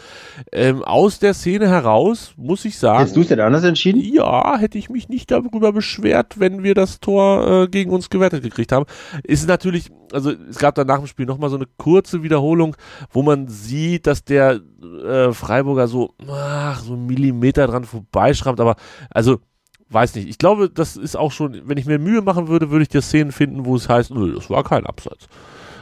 [0.50, 2.98] Ähm, aus der Szene heraus, muss ich sagen.
[2.98, 4.00] Hättest du es denn anders entschieden?
[4.00, 8.42] Ja, hätte ich mich nicht darüber beschwert, wenn wir das Tor äh, gegen uns gewertet
[8.42, 8.86] gekriegt haben.
[9.22, 12.76] Ist natürlich, also es gab dann nach dem Spiel nochmal so eine kurze Wiederholung,
[13.12, 14.60] wo man sieht, dass der
[15.04, 18.74] äh, Freiburger so, ach, so einen Millimeter dran vorbeischrammt, aber
[19.10, 19.38] also
[19.90, 20.28] weiß nicht.
[20.28, 23.02] Ich glaube, das ist auch schon, wenn ich mir Mühe machen würde, würde ich dir
[23.02, 25.26] Szenen finden, wo es heißt, nö, das war kein Abseits.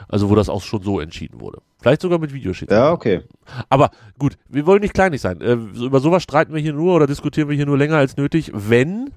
[0.09, 1.61] Also wo das auch schon so entschieden wurde.
[1.81, 2.87] Vielleicht sogar mit Videoschiedsrichter.
[2.87, 3.21] Ja, okay.
[3.69, 5.43] Aber gut, wir wollen nicht kleinig sein.
[5.43, 8.51] Äh, über sowas streiten wir hier nur oder diskutieren wir hier nur länger als nötig,
[8.55, 9.11] wenn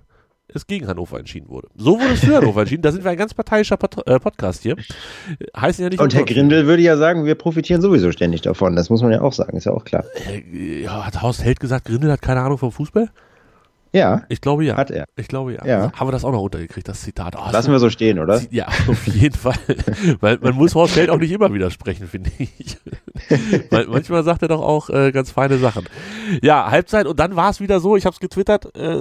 [0.54, 1.70] es gegen Hannover entschieden wurde.
[1.76, 2.82] So wurde es für Hannover entschieden.
[2.82, 4.76] Da sind wir ein ganz parteiischer Pat äh, Podcast hier.
[5.56, 6.02] Heißen ja nicht.
[6.02, 8.76] Und Herr Grindel würde ja sagen, wir profitieren sowieso ständig davon.
[8.76, 10.04] Das muss man ja auch sagen, ist ja auch klar.
[10.28, 13.10] Äh, ja, hat Horst Held gesagt, Grindel hat keine Ahnung vom Fußball?
[13.94, 14.24] Ja.
[14.30, 14.78] Ich glaube ja.
[14.78, 15.06] Hat er.
[15.18, 15.66] Ich glaube ja.
[15.66, 15.92] ja.
[15.94, 17.36] Haben wir das auch noch untergekriegt, das Zitat.
[17.38, 18.42] Oh, Lassen wir so stehen, oder?
[18.50, 19.56] Ja, auf jeden Fall.
[20.20, 22.78] Weil man muss Horst Held auch nicht immer widersprechen, finde ich.
[23.70, 25.86] Weil manchmal sagt er doch auch äh, ganz feine Sachen.
[26.42, 28.96] Ja, Halbzeit und dann war es wieder so, ich habe es getwittert, äh,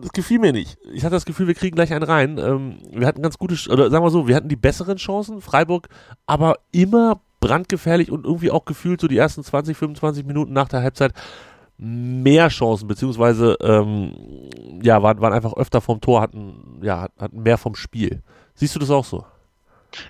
[0.00, 0.78] das gefiel mir nicht.
[0.92, 2.38] Ich hatte das Gefühl, wir kriegen gleich einen rein.
[2.38, 5.88] Ähm, wir hatten ganz gute, oder sagen wir so, wir hatten die besseren Chancen, Freiburg,
[6.26, 10.82] aber immer brandgefährlich und irgendwie auch gefühlt so die ersten 20, 25 Minuten nach der
[10.82, 11.12] Halbzeit
[11.78, 14.12] mehr Chancen, beziehungsweise ähm,
[14.82, 18.22] ja, waren, waren einfach öfter vom Tor, hatten, ja, hatten mehr vom Spiel.
[18.54, 19.24] Siehst du das auch so?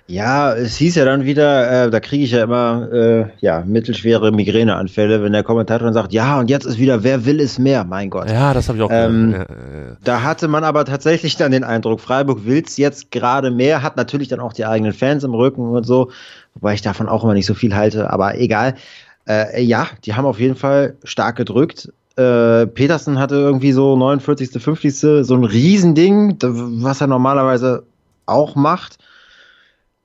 [0.07, 4.31] Ja, es hieß ja dann wieder, äh, da kriege ich ja immer äh, ja, mittelschwere
[4.31, 7.83] Migräneanfälle, wenn der Kommentator dann sagt, ja, und jetzt ist wieder, wer will es mehr,
[7.83, 8.29] mein Gott.
[8.29, 9.97] Ja, das habe ich auch ähm, ja, ja, ja.
[10.03, 13.97] Da hatte man aber tatsächlich dann den Eindruck, Freiburg will es jetzt gerade mehr, hat
[13.97, 16.11] natürlich dann auch die eigenen Fans im Rücken und so,
[16.53, 18.75] wobei ich davon auch immer nicht so viel halte, aber egal.
[19.27, 21.91] Äh, ja, die haben auf jeden Fall stark gedrückt.
[22.15, 24.99] Äh, Petersen hatte irgendwie so 49., 50.
[24.99, 27.83] so ein Riesending, was er normalerweise
[28.25, 28.97] auch macht.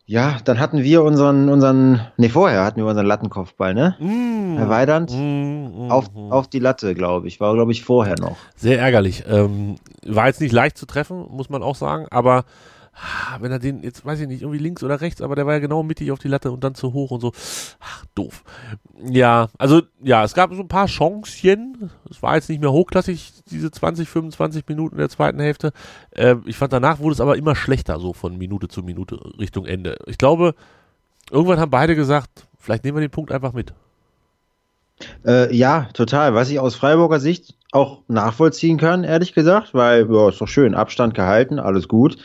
[0.05, 3.97] Ja, dann hatten wir unseren, unseren, nee, vorher hatten wir unseren Lattenkopfball, ne?
[4.01, 6.33] Mm, Herr Weidand, mm, mm, auf, mm.
[6.33, 7.41] auf die Latte, glaube ich.
[7.41, 8.37] War, glaube ich, vorher noch.
[8.57, 9.25] Sehr ärgerlich.
[9.29, 12.45] Ähm, war jetzt nicht leicht zu treffen, muss man auch sagen, aber
[13.41, 15.59] wenn er den, jetzt weiß ich nicht, irgendwie links oder rechts, aber der war ja
[15.61, 17.33] genau mittig auf die Latte und dann zu hoch und so.
[17.81, 18.45] Ach, doof.
[19.05, 21.91] Ja, also, ja, es gab so ein paar Chancen.
[22.11, 25.73] Es war jetzt nicht mehr hochklassig, diese 20, 25 Minuten der zweiten Hälfte.
[26.11, 29.65] Äh, ich fand danach wurde es aber immer schlechter, so von Minute zu Minute Richtung
[29.65, 29.97] Ende.
[30.07, 30.55] Ich glaube,
[31.31, 33.73] irgendwann haben beide gesagt, vielleicht nehmen wir den Punkt einfach mit.
[35.27, 36.35] Äh, ja, total.
[36.35, 40.75] Was ich aus Freiburger Sicht auch nachvollziehen kann, ehrlich gesagt, weil, ja, ist doch schön,
[40.75, 42.19] Abstand gehalten, alles gut.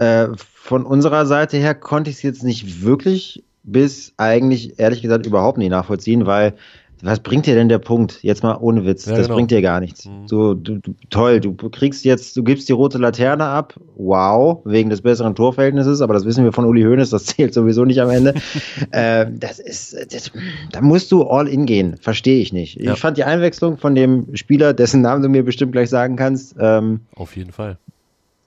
[0.00, 5.26] Äh, von unserer Seite her konnte ich es jetzt nicht wirklich bis eigentlich, ehrlich gesagt,
[5.26, 6.54] überhaupt nicht nachvollziehen, weil
[7.02, 8.22] was bringt dir denn der Punkt?
[8.22, 9.04] Jetzt mal ohne Witz.
[9.04, 9.36] Ja, das genau.
[9.36, 10.06] bringt dir gar nichts.
[10.06, 10.26] Mhm.
[10.26, 13.74] So, du, du, toll, du kriegst jetzt, du gibst die rote Laterne ab.
[13.96, 17.84] Wow, wegen des besseren Torverhältnisses, aber das wissen wir von Uli Hoeneß, das zählt sowieso
[17.84, 18.32] nicht am Ende.
[18.92, 20.32] äh, das ist, das,
[20.72, 21.98] da musst du all in gehen.
[21.98, 22.80] Verstehe ich nicht.
[22.80, 22.94] Ja.
[22.94, 26.56] Ich fand die Einwechslung von dem Spieler, dessen Namen du mir bestimmt gleich sagen kannst.
[26.58, 27.76] Ähm, Auf jeden Fall.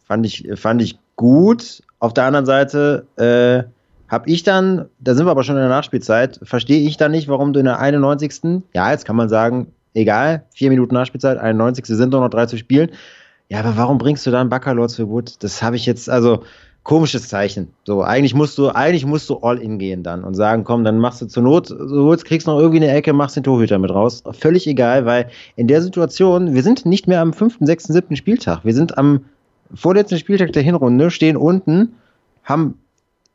[0.08, 1.82] Fand ich, fand ich gut.
[2.00, 3.64] Auf der anderen Seite äh,
[4.10, 7.30] habe ich dann, da sind wir aber schon in der Nachspielzeit, verstehe ich dann nicht,
[7.30, 8.62] warum du in der 91.
[8.74, 11.86] Ja, jetzt kann man sagen, egal, vier Minuten Nachspielzeit, 91.
[11.86, 12.90] sind nur noch drei zu spielen.
[13.48, 15.42] Ja, aber warum bringst du dann Baccalor zu Wood?
[15.42, 16.44] Das habe ich jetzt, also
[16.84, 17.70] komisches Zeichen.
[17.86, 21.00] So, eigentlich musst du, eigentlich musst du all in gehen dann und sagen, komm, dann
[21.00, 23.92] machst du zur Not, so jetzt kriegst noch irgendwie eine Ecke, machst den Torhüter mit
[23.92, 24.24] raus.
[24.32, 28.66] Völlig egal, weil in der Situation, wir sind nicht mehr am fünften, sechsten, siebten Spieltag.
[28.66, 29.24] Wir sind am
[29.74, 31.96] vorletzten Spieltag der Hinrunde, stehen unten,
[32.44, 32.80] haben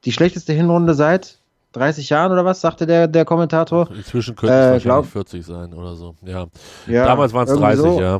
[0.05, 1.39] die schlechteste Hinrunde seit
[1.73, 3.91] 30 Jahren oder was, sagte der, der Kommentator.
[3.95, 6.15] Inzwischen könnte es äh, wahrscheinlich glaub, 40 sein oder so.
[6.25, 6.47] Ja.
[6.87, 8.01] ja Damals waren es 30, so.
[8.01, 8.19] ja.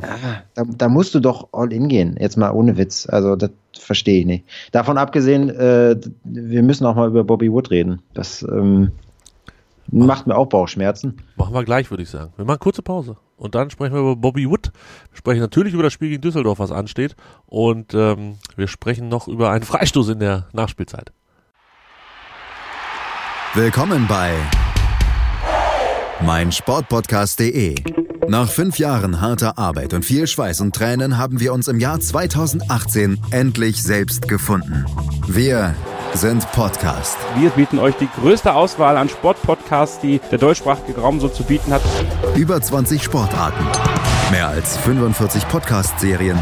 [0.53, 3.07] Da, da, musst du doch all in gehen, jetzt mal ohne Witz.
[3.09, 4.45] Also das verstehe ich nicht.
[4.71, 8.01] Davon abgesehen, äh, wir müssen auch mal über Bobby Wood reden.
[8.13, 8.91] Das ähm,
[9.91, 11.21] macht mir auch Bauchschmerzen.
[11.35, 12.33] Machen wir gleich, würde ich sagen.
[12.35, 13.17] Wir machen kurze Pause.
[13.37, 14.71] Und dann sprechen wir über Bobby Wood.
[15.11, 17.15] Wir sprechen natürlich über das Spiel gegen Düsseldorf, was ansteht.
[17.45, 21.11] Und ähm, wir sprechen noch über einen Freistoß in der Nachspielzeit.
[23.53, 24.33] Willkommen bei
[26.25, 27.75] meinsportpodcast.de.
[28.27, 31.99] Nach fünf Jahren harter Arbeit und viel Schweiß und Tränen haben wir uns im Jahr
[31.99, 34.85] 2018 endlich selbst gefunden.
[35.27, 35.73] Wir
[36.13, 37.17] sind Podcast.
[37.37, 41.73] Wir bieten euch die größte Auswahl an Sportpodcasts, die der deutschsprachige Raum so zu bieten
[41.73, 41.81] hat.
[42.35, 43.65] Über 20 Sportarten,
[44.31, 46.41] mehr als 45 Podcast-Serien,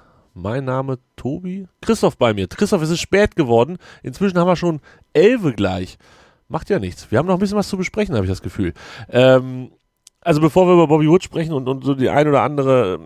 [0.33, 1.67] Mein Name Tobi.
[1.81, 2.47] Christoph bei mir.
[2.47, 3.77] Christoph, es ist spät geworden.
[4.01, 4.79] Inzwischen haben wir schon
[5.13, 5.97] elfe gleich.
[6.47, 7.11] Macht ja nichts.
[7.11, 8.73] Wir haben noch ein bisschen was zu besprechen, habe ich das Gefühl.
[9.09, 9.71] Ähm,
[10.21, 12.99] also bevor wir über Bobby Wood sprechen und, und so die ein oder andere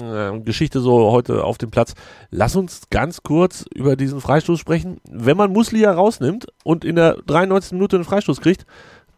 [0.00, 1.94] äh, Geschichte so heute auf dem Platz,
[2.30, 5.00] lass uns ganz kurz über diesen Freistoß sprechen.
[5.10, 7.72] Wenn man Muslia rausnimmt und in der 93.
[7.72, 8.64] Minute einen Freistoß kriegt,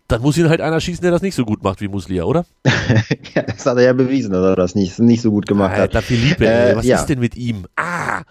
[0.09, 2.45] dann muss ihn halt einer schießen, der das nicht so gut macht wie Muslia, oder?
[3.35, 5.99] ja, das hat er ja bewiesen, dass er das nicht, nicht so gut gemacht Alter,
[5.99, 6.05] hat.
[6.05, 6.99] Philippe, äh, was ja.
[6.99, 7.67] ist denn mit ihm?
[7.77, 8.23] Ah!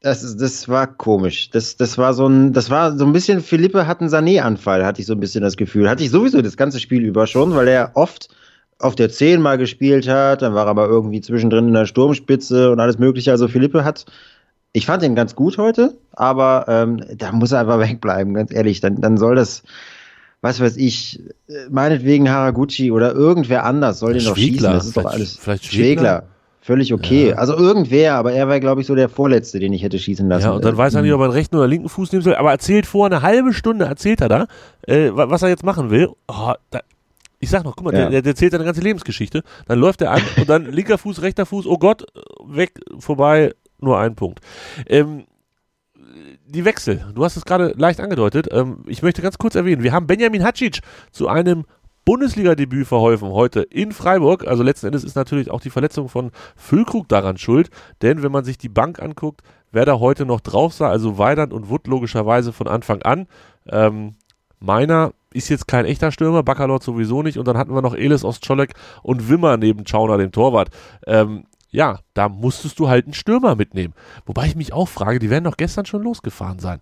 [0.00, 1.50] Das, das war komisch.
[1.50, 5.00] Das, das war so ein, das war so ein bisschen, Philippe hat einen Sané-Anfall, hatte
[5.00, 5.88] ich so ein bisschen das Gefühl.
[5.88, 8.28] Hatte ich sowieso das ganze Spiel über schon, weil er oft
[8.78, 12.70] auf der 10 mal gespielt hat, dann war er aber irgendwie zwischendrin in der Sturmspitze
[12.70, 13.30] und alles mögliche.
[13.30, 14.04] Also Philippe hat,
[14.72, 18.80] ich fand ihn ganz gut heute, aber ähm, da muss er einfach wegbleiben, ganz ehrlich.
[18.80, 19.62] Dann, dann soll das,
[20.46, 21.20] was weiß ich,
[21.68, 24.62] meinetwegen Haraguchi oder irgendwer anders soll den doch schießen.
[24.62, 25.36] Das ist doch alles.
[25.36, 26.24] Vielleicht Schwegler.
[26.60, 27.28] Völlig okay.
[27.28, 27.36] Ja.
[27.36, 30.46] Also irgendwer, aber er war, glaube ich, so der Vorletzte, den ich hätte schießen lassen.
[30.46, 32.34] Ja, und dann weiß er nicht, ob er einen rechten oder linken Fuß nehmen soll.
[32.34, 34.46] Aber erzählt vor eine halbe Stunde, erzählt er da,
[34.82, 36.08] äh, was er jetzt machen will.
[36.26, 36.80] Oh, da,
[37.38, 38.10] ich sag noch, guck mal, ja.
[38.10, 39.44] der, der erzählt seine ganze Lebensgeschichte.
[39.68, 42.04] Dann läuft er an und dann linker Fuß, rechter Fuß, oh Gott,
[42.44, 44.40] weg, vorbei, nur ein Punkt.
[44.88, 45.24] Ähm,
[46.48, 48.48] die Wechsel, du hast es gerade leicht angedeutet.
[48.50, 50.80] Ähm, ich möchte ganz kurz erwähnen, wir haben Benjamin Hacic
[51.10, 51.64] zu einem
[52.04, 54.46] Bundesliga-Debüt verholfen heute in Freiburg.
[54.46, 57.68] Also letzten Endes ist natürlich auch die Verletzung von Füllkrug daran schuld,
[58.00, 61.52] denn wenn man sich die Bank anguckt, wer da heute noch drauf sah, also Weidand
[61.52, 63.26] und Wood logischerweise von Anfang an.
[63.68, 64.14] Ähm,
[64.60, 68.24] meiner ist jetzt kein echter Stürmer, Bakalot sowieso nicht und dann hatten wir noch Elis
[68.24, 70.70] Ostscholek und Wimmer neben Schauner, dem Torwart.
[71.06, 71.44] Ähm,
[71.76, 73.92] ja, da musstest du halt einen Stürmer mitnehmen.
[74.24, 76.80] Wobei ich mich auch frage, die werden doch gestern schon losgefahren sein.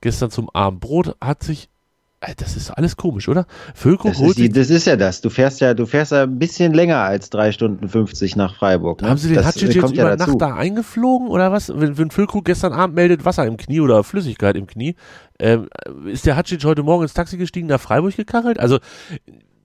[0.00, 1.68] Gestern zum Abendbrot hat sich
[2.36, 3.46] das ist alles komisch, oder?
[3.74, 5.22] Völko das, ist die, das ist ja das.
[5.22, 9.02] Du fährst ja, du fährst ja ein bisschen länger als drei Stunden 50 nach Freiburg.
[9.02, 9.08] Ne?
[9.10, 11.68] Haben sie den Hatschic jetzt über ja Nacht da eingeflogen oder was?
[11.68, 14.94] Wenn, wenn Füllkrug gestern Abend meldet, Wasser im Knie oder Flüssigkeit im Knie,
[15.40, 15.68] ähm,
[16.06, 18.60] ist der Hatschic heute Morgen ins Taxi gestiegen, nach Freiburg gekachelt?
[18.60, 18.78] Also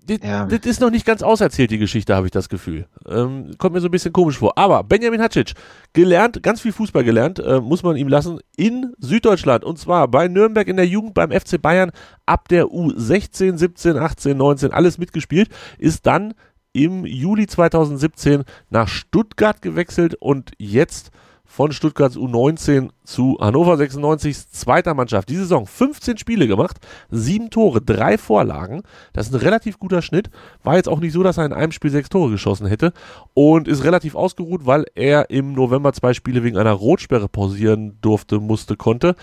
[0.08, 0.46] das, ja.
[0.46, 2.88] das ist noch nicht ganz auserzählt, die Geschichte, habe ich das Gefühl.
[3.08, 4.58] Ähm, kommt mir so ein bisschen komisch vor.
[4.58, 5.54] Aber Benjamin Hacic,
[5.94, 9.66] gelernt, ganz viel Fußball gelernt, äh, muss man ihm lassen, in Süddeutschland.
[9.66, 11.92] Und zwar bei Nürnberg in der Jugend, beim FC Bayern
[12.26, 15.50] ab der U16, 17, 18, 19, alles mitgespielt.
[15.78, 16.34] Ist dann
[16.74, 21.12] im Juli 2017 nach Stuttgart gewechselt und jetzt
[21.48, 25.30] von Stuttgarts U19 zu Hannover 96 zweiter Mannschaft.
[25.30, 26.78] Die Saison 15 Spiele gemacht,
[27.10, 28.84] sieben Tore, drei Vorlagen.
[29.14, 30.30] Das ist ein relativ guter Schnitt.
[30.64, 32.94] War jetzt auch nicht so, dass er in einem Spiel sechs Tore geschossen hätte
[33.34, 38.40] und ist relativ ausgeruht, weil er im November zwei Spiele wegen einer Rotsperre pausieren durfte,
[38.40, 39.16] musste, konnte.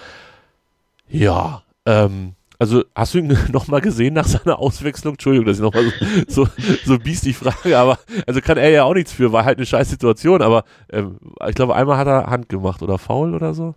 [1.08, 5.14] Ja, ähm, also hast du ihn nochmal gesehen nach seiner Auswechslung?
[5.14, 5.84] Entschuldigung, dass ich nochmal
[6.28, 6.50] so, so,
[6.84, 9.90] so biestig frage, aber also kann er ja auch nichts für, war halt eine scheiß
[9.90, 13.74] Situation, aber ähm, ich glaube, einmal hat er Hand gemacht oder faul oder so.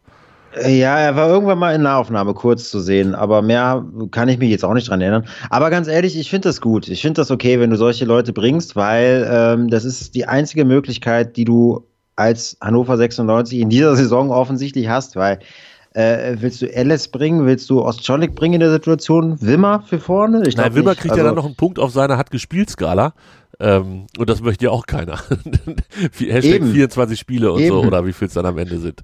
[0.55, 4.37] Äh, ja, er war irgendwann mal in Nahaufnahme kurz zu sehen, aber mehr kann ich
[4.37, 5.25] mich jetzt auch nicht dran erinnern.
[5.49, 6.87] Aber ganz ehrlich, ich finde das gut.
[6.87, 10.65] Ich finde das okay, wenn du solche Leute bringst, weil ähm, das ist die einzige
[10.65, 11.85] Möglichkeit, die du
[12.15, 15.39] als Hannover 96 in dieser Saison offensichtlich hast, weil
[15.97, 17.47] äh, willst du Ellis bringen?
[17.47, 19.41] Willst du Ostschollig bringen in der Situation?
[19.41, 20.43] Wimmer für vorne?
[20.47, 21.01] Ich Nein, Wimmer nicht.
[21.01, 23.13] kriegt also, ja dann noch einen Punkt auf seiner hat gespielt Skala.
[23.59, 25.17] Ähm, und das möchte ja auch keiner.
[26.19, 26.71] Hashtag Eben.
[26.71, 27.69] 24 Spiele und Eben.
[27.69, 29.01] so, oder wie viel es dann am Ende sind.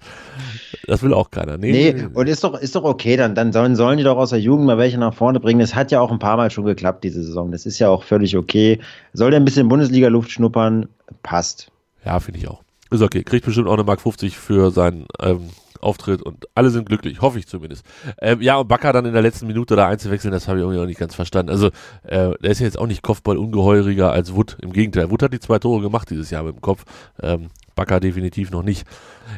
[0.85, 1.57] Das will auch keiner.
[1.57, 4.29] Nee, nee, und ist doch, ist doch okay, dann, dann sollen, sollen die doch aus
[4.29, 5.59] der Jugend mal welche nach vorne bringen.
[5.59, 7.51] Das hat ja auch ein paar Mal schon geklappt, diese Saison.
[7.51, 8.79] Das ist ja auch völlig okay.
[9.13, 10.87] Soll der ein bisschen Bundesliga-Luft schnuppern?
[11.23, 11.71] Passt.
[12.05, 12.61] Ja, finde ich auch.
[12.93, 13.23] Ist okay.
[13.23, 15.49] Kriegt bestimmt auch eine Mark 50 für seinen ähm,
[15.81, 17.83] Auftritt und alle sind glücklich, hoffe ich zumindest.
[18.21, 20.79] Ähm, ja, und Bakker dann in der letzten Minute da einzuwechseln, das habe ich irgendwie
[20.79, 21.51] auch nicht ganz verstanden.
[21.51, 21.67] Also,
[22.03, 24.57] äh, der ist ja jetzt auch nicht Kopfball-ungeheuriger als Wood.
[24.61, 26.85] Im Gegenteil, Wood hat die zwei Tore gemacht dieses Jahr mit dem Kopf.
[27.19, 28.85] Ähm, Bakker definitiv noch nicht.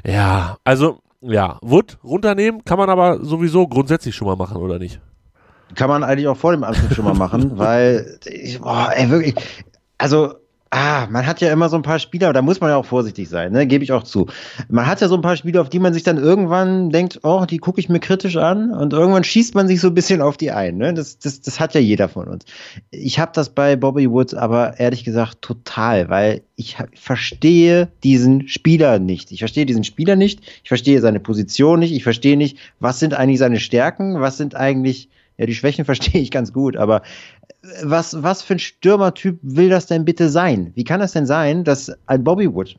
[0.05, 4.99] Ja, also, ja, Wood runternehmen kann man aber sowieso grundsätzlich schon mal machen, oder nicht?
[5.75, 9.33] Kann man eigentlich auch vor dem Anfang schon mal machen, weil, ich, boah, ey, wirklich,
[9.97, 10.33] also,
[10.77, 13.29] Ah, man hat ja immer so ein paar Spieler, da muss man ja auch vorsichtig
[13.29, 13.65] sein, ne?
[13.65, 14.27] gebe ich auch zu.
[14.67, 17.45] Man hat ja so ein paar Spieler, auf die man sich dann irgendwann denkt, oh,
[17.49, 20.35] die gucke ich mir kritisch an und irgendwann schießt man sich so ein bisschen auf
[20.35, 20.75] die ein.
[20.75, 20.93] Ne?
[20.93, 22.43] Das, das, das hat ja jeder von uns.
[22.91, 28.99] Ich habe das bei Bobby Woods aber ehrlich gesagt total, weil ich verstehe diesen Spieler
[28.99, 29.31] nicht.
[29.31, 33.13] Ich verstehe diesen Spieler nicht, ich verstehe seine Position nicht, ich verstehe nicht, was sind
[33.13, 37.01] eigentlich seine Stärken, was sind eigentlich ja, die Schwächen verstehe ich ganz gut, aber
[37.83, 40.71] was, was für ein Stürmertyp will das denn bitte sein?
[40.75, 42.77] Wie kann das denn sein, dass ein Bobby Wood,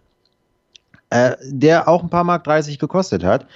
[1.11, 3.47] äh, der auch ein paar Mark 30 gekostet hat,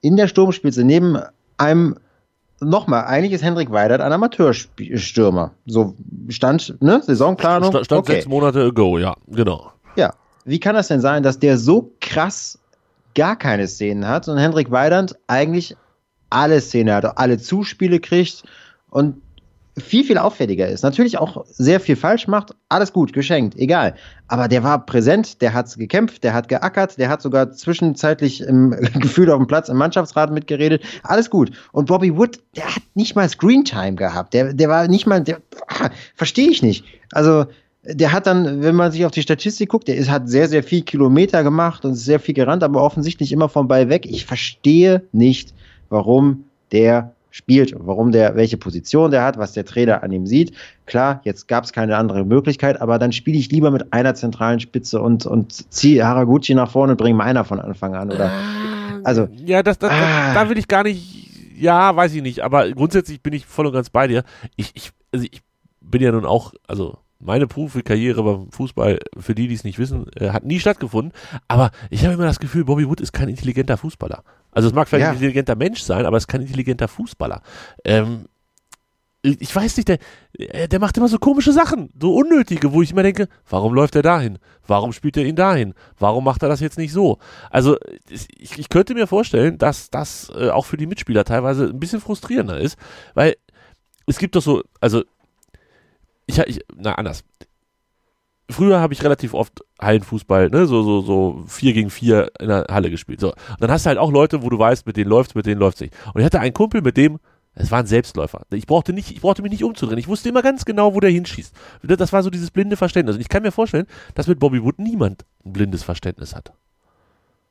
[0.00, 1.18] in der Sturmspitze neben
[1.56, 1.96] einem
[2.60, 5.52] nochmal, eigentlich ist Hendrik Weidert ein Amateurstürmer.
[5.66, 5.94] So
[6.28, 7.70] stand, ne, Saisonplanung.
[7.70, 8.12] Stand, stand okay.
[8.12, 9.72] sechs Monate ago, ja, genau.
[9.96, 10.14] Ja.
[10.44, 12.58] Wie kann das denn sein, dass der so krass
[13.14, 15.76] gar keine Szenen hat und Hendrik Weidand eigentlich
[16.30, 18.44] alle Szenen hat, alle Zuspiele kriegt
[18.90, 19.16] und
[19.80, 20.82] viel, viel auffälliger ist.
[20.82, 22.54] Natürlich auch sehr viel falsch macht.
[22.68, 23.94] Alles gut, geschenkt, egal.
[24.26, 28.70] Aber der war präsent, der hat gekämpft, der hat geackert, der hat sogar zwischenzeitlich im
[28.94, 30.82] Gefühl auf dem Platz im Mannschaftsrat mitgeredet.
[31.02, 31.52] Alles gut.
[31.72, 34.34] Und Bobby Wood, der hat nicht mal Screentime gehabt.
[34.34, 35.24] Der, der war nicht mal,
[35.68, 36.84] ah, verstehe ich nicht.
[37.12, 37.46] Also,
[37.84, 40.62] der hat dann, wenn man sich auf die Statistik guckt, der ist, hat sehr, sehr
[40.62, 44.04] viel Kilometer gemacht und sehr viel gerannt, aber offensichtlich immer vom Ball weg.
[44.04, 45.54] Ich verstehe nicht,
[45.88, 50.52] warum der spielt, warum der, welche Position der hat, was der Trainer an ihm sieht.
[50.86, 54.60] Klar, jetzt gab es keine andere Möglichkeit, aber dann spiele ich lieber mit einer zentralen
[54.60, 58.10] Spitze und, und ziehe Haraguchi nach vorne und bringe meiner von Anfang an.
[58.10, 60.34] Oder, ah, also, ja, das, das, ah.
[60.34, 63.72] da will ich gar nicht, ja, weiß ich nicht, aber grundsätzlich bin ich voll und
[63.72, 64.24] ganz bei dir.
[64.56, 65.42] Ich, ich, also ich
[65.80, 70.06] bin ja nun auch, also meine Profikarriere beim Fußball, für die, die es nicht wissen,
[70.16, 71.12] äh, hat nie stattgefunden.
[71.48, 74.22] Aber ich habe immer das Gefühl, Bobby Wood ist kein intelligenter Fußballer.
[74.52, 75.08] Also es mag vielleicht ja.
[75.10, 77.42] ein intelligenter Mensch sein, aber es ist kein intelligenter Fußballer.
[77.84, 78.26] Ähm,
[79.22, 79.98] ich weiß nicht, der,
[80.38, 83.96] äh, der macht immer so komische Sachen, so unnötige, wo ich immer denke, warum läuft
[83.96, 84.38] er dahin?
[84.66, 85.74] Warum spielt er ihn dahin?
[85.98, 87.18] Warum macht er das jetzt nicht so?
[87.50, 87.76] Also
[88.08, 92.00] ich, ich könnte mir vorstellen, dass das äh, auch für die Mitspieler teilweise ein bisschen
[92.00, 92.78] frustrierender ist,
[93.14, 93.34] weil
[94.06, 95.02] es gibt doch so, also
[96.28, 97.24] ich, ich na anders.
[98.50, 102.66] Früher habe ich relativ oft Hallenfußball, ne, so, so, so vier gegen vier in der
[102.70, 103.20] Halle gespielt.
[103.20, 103.32] So.
[103.32, 105.60] Und dann hast du halt auch Leute, wo du weißt, mit denen läuft's, mit denen
[105.60, 105.92] läuft's nicht.
[106.14, 107.18] Und ich hatte einen Kumpel, mit dem
[107.54, 108.42] Es war ein Selbstläufer.
[108.52, 109.98] Ich brauchte, nicht, ich brauchte mich nicht umzudrehen.
[109.98, 111.52] Ich wusste immer ganz genau, wo der hinschießt.
[111.82, 113.16] Das war so dieses blinde Verständnis.
[113.16, 116.52] Und ich kann mir vorstellen, dass mit Bobby Wood niemand ein blindes Verständnis hat.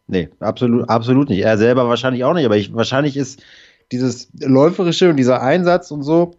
[0.08, 1.42] Nee, absolut, absolut nicht.
[1.42, 3.44] Er selber wahrscheinlich auch nicht, aber ich, wahrscheinlich ist
[3.92, 6.36] dieses Läuferische und dieser Einsatz und so,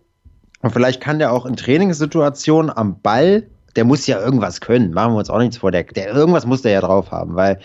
[0.63, 5.13] und vielleicht kann der auch in Trainingssituationen am Ball, der muss ja irgendwas können, machen
[5.13, 7.61] wir uns auch nichts vor, der, der irgendwas muss der ja drauf haben, weil,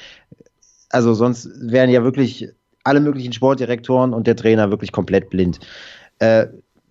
[0.90, 2.50] also sonst wären ja wirklich
[2.84, 5.60] alle möglichen Sportdirektoren und der Trainer wirklich komplett blind.
[6.20, 6.48] Äh,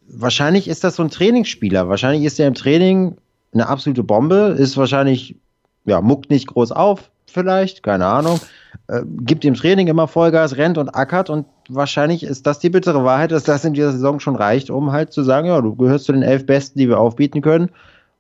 [0.09, 1.89] wahrscheinlich ist das so ein Trainingsspieler.
[1.89, 3.17] Wahrscheinlich ist er im Training
[3.53, 5.37] eine absolute Bombe, ist wahrscheinlich,
[5.85, 8.41] ja, muckt nicht groß auf, vielleicht, keine Ahnung,
[8.89, 13.05] äh, gibt im Training immer Vollgas, rennt und ackert und wahrscheinlich ist das die bittere
[13.05, 16.05] Wahrheit, dass das in dieser Saison schon reicht, um halt zu sagen, ja, du gehörst
[16.05, 17.71] zu den elf Besten, die wir aufbieten können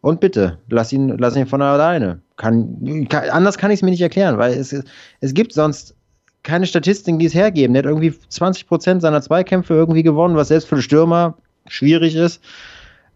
[0.01, 2.21] und bitte, lass ihn, lass ihn von alleine.
[2.37, 4.75] Kann, kann anders kann ich es mir nicht erklären, weil es,
[5.21, 5.95] es gibt sonst
[6.43, 7.73] keine Statistiken, die es hergeben.
[7.73, 11.35] Der hat irgendwie 20 Prozent seiner Zweikämpfe irgendwie gewonnen, was selbst für den Stürmer
[11.69, 12.43] schwierig ist.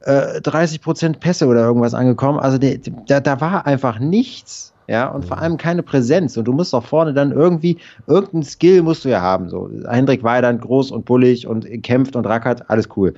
[0.00, 2.38] Äh, 30 Prozent Pässe oder irgendwas angekommen.
[2.38, 4.72] Also der, der, da war einfach nichts.
[4.88, 6.36] Ja, und vor allem keine Präsenz.
[6.36, 9.48] Und du musst auch vorne dann irgendwie, irgendein Skill musst du ja haben.
[9.50, 13.14] So, Hendrik Weidand, groß und bullig und kämpft und rackert, alles cool.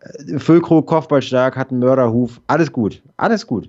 [0.00, 3.68] Äh, Füllkrug, Kopfballstark, hat einen Mörderhuf, alles gut, alles gut.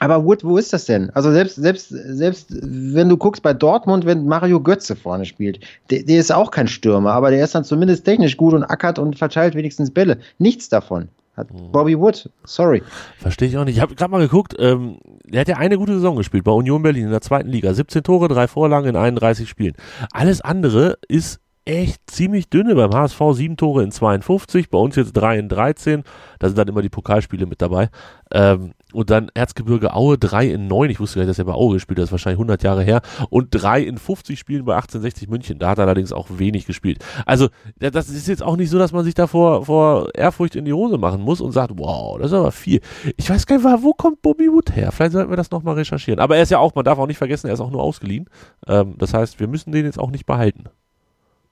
[0.00, 1.10] Aber Wood, wo ist das denn?
[1.10, 6.02] Also selbst, selbst, selbst wenn du guckst bei Dortmund, wenn Mario Götze vorne spielt, der,
[6.02, 9.16] der ist auch kein Stürmer, aber der ist dann zumindest technisch gut und ackert und
[9.16, 10.18] verteilt wenigstens Bälle.
[10.38, 11.08] Nichts davon.
[11.36, 11.72] Hat mhm.
[11.72, 12.82] Bobby Wood, sorry.
[13.18, 13.76] Verstehe ich auch nicht.
[13.76, 14.98] Ich habe gerade mal geguckt, ähm,
[15.30, 17.74] er hat ja eine gute Saison gespielt bei Union Berlin in der zweiten Liga.
[17.74, 19.74] 17 Tore, drei Vorlagen in 31 Spielen.
[20.12, 22.74] Alles andere ist echt ziemlich dünne.
[22.74, 26.04] Beim HSV sieben Tore in 52, bei uns jetzt drei in 13.
[26.38, 27.88] Da sind dann immer die Pokalspiele mit dabei.
[28.32, 30.90] Ähm, und dann Erzgebirge Aue 3 in 9.
[30.90, 32.02] Ich wusste gar nicht, dass er bei Aue gespielt hat.
[32.04, 33.02] Das ist wahrscheinlich 100 Jahre her.
[33.28, 35.58] Und 3 in 50 Spielen bei 1860 München.
[35.58, 37.04] Da hat er allerdings auch wenig gespielt.
[37.26, 40.64] Also, das ist jetzt auch nicht so, dass man sich da vor, vor Ehrfurcht in
[40.64, 42.80] die Hose machen muss und sagt, wow, das ist aber viel.
[43.16, 44.92] Ich weiß gar nicht, wo kommt Bobby Wood her?
[44.92, 46.20] Vielleicht sollten wir das nochmal recherchieren.
[46.20, 48.28] Aber er ist ja auch, man darf auch nicht vergessen, er ist auch nur ausgeliehen.
[48.66, 50.64] Ähm, das heißt, wir müssen den jetzt auch nicht behalten.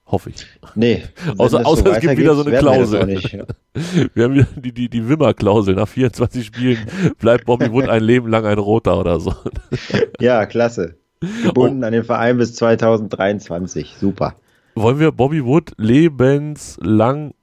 [0.05, 0.45] Hoffe ich.
[0.75, 1.03] Nee.
[1.37, 2.99] außer außer so es gibt wieder so eine Klausel.
[2.99, 3.45] Wir, nicht, ja.
[4.13, 5.75] wir haben wieder die, die, die Wimmer-Klausel.
[5.75, 6.85] Nach 24 Spielen
[7.19, 9.33] bleibt Bobby Wood ein Leben lang ein Roter oder so.
[10.19, 10.95] ja, klasse.
[11.43, 11.87] Gebunden oh.
[11.87, 13.95] an den Verein bis 2023.
[13.97, 14.35] Super.
[14.75, 17.33] Wollen wir Bobby Wood lebenslang,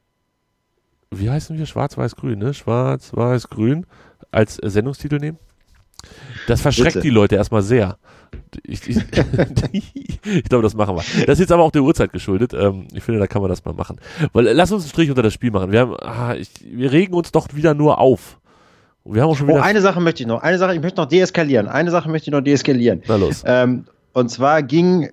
[1.11, 1.65] wie heißen wir?
[1.65, 2.53] Schwarz-Weiß-Grün, ne?
[2.53, 3.87] Schwarz-Weiß-Grün
[4.33, 5.39] als Sendungstitel nehmen?
[6.47, 7.03] Das verschreckt Bitte.
[7.03, 7.97] die Leute erstmal sehr.
[8.65, 8.97] Ich, ich,
[9.73, 11.03] ich, glaube, das machen wir.
[11.27, 12.55] Das ist jetzt aber auch der Uhrzeit geschuldet.
[12.55, 14.01] Ähm, ich finde, da kann man das mal machen.
[14.33, 15.73] Weil lass uns einen Strich unter das Spiel machen.
[15.73, 18.39] Wir, haben, ah, ich, wir regen uns doch wieder nur auf.
[19.05, 19.59] Wir haben auch schon wieder.
[19.59, 20.43] Oh, eine Sache möchte ich noch.
[20.43, 21.69] Eine Sache, ich möchte noch deeskalieren.
[21.69, 23.03] Eine Sache möchte ich noch deeskalieren.
[23.09, 23.43] Na los.
[23.47, 25.11] Ähm, und zwar ging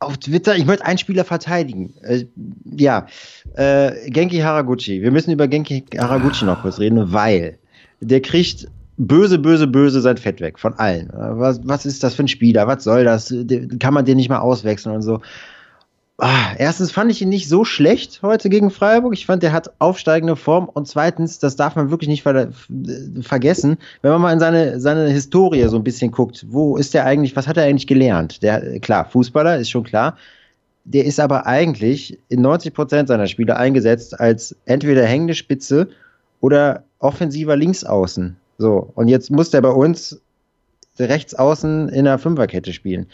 [0.00, 1.94] auf Twitter, ich möchte einen Spieler verteidigen.
[2.02, 2.24] Äh,
[2.64, 3.06] ja,
[3.54, 5.02] äh, Genki Haraguchi.
[5.02, 7.58] Wir müssen über Genki Haraguchi noch kurz reden, weil
[8.00, 8.66] der kriegt
[9.00, 11.10] böse, böse, böse sein Fett weg von allen.
[11.12, 12.66] Was, was ist das für ein Spieler?
[12.66, 13.34] Was soll das?
[13.78, 15.20] Kann man den nicht mal auswechseln und so?
[16.18, 19.14] Ah, erstens fand ich ihn nicht so schlecht heute gegen Freiburg.
[19.14, 20.68] Ich fand, der hat aufsteigende Form.
[20.68, 22.50] Und zweitens, das darf man wirklich nicht ver
[23.22, 26.44] vergessen, wenn man mal in seine, seine Historie so ein bisschen guckt.
[26.50, 28.42] Wo ist der eigentlich, was hat er eigentlich gelernt?
[28.42, 30.18] Der, klar, Fußballer ist schon klar.
[30.84, 35.88] Der ist aber eigentlich in 90 Prozent seiner Spiele eingesetzt als entweder hängende Spitze
[36.40, 38.36] oder offensiver Linksaußen.
[38.60, 40.20] So, und jetzt muss der bei uns
[40.98, 43.06] rechts außen in der Fünferkette spielen.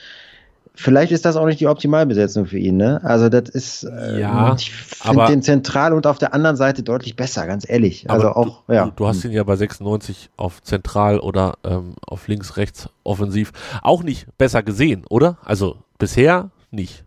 [0.75, 3.01] Vielleicht ist das auch nicht die Optimalbesetzung für ihn, ne?
[3.05, 7.15] Also das ist, äh, ja, ich finde den zentral und auf der anderen Seite deutlich
[7.15, 8.11] besser, ganz ehrlich.
[8.11, 8.93] Also auch, du, ja.
[8.97, 14.03] Du hast ihn ja bei 96 auf zentral oder ähm, auf links, rechts offensiv auch
[14.03, 15.39] nicht besser gesehen, oder?
[15.45, 17.05] Also bisher nicht.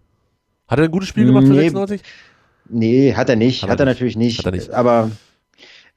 [0.69, 2.01] Hat er ein gutes Spiel gemacht für nee, 96?
[2.69, 3.63] Nee, hat er nicht.
[3.63, 3.95] Hat er, hat er nicht.
[3.95, 4.39] natürlich nicht.
[4.39, 4.71] Hat er nicht.
[4.71, 5.11] Aber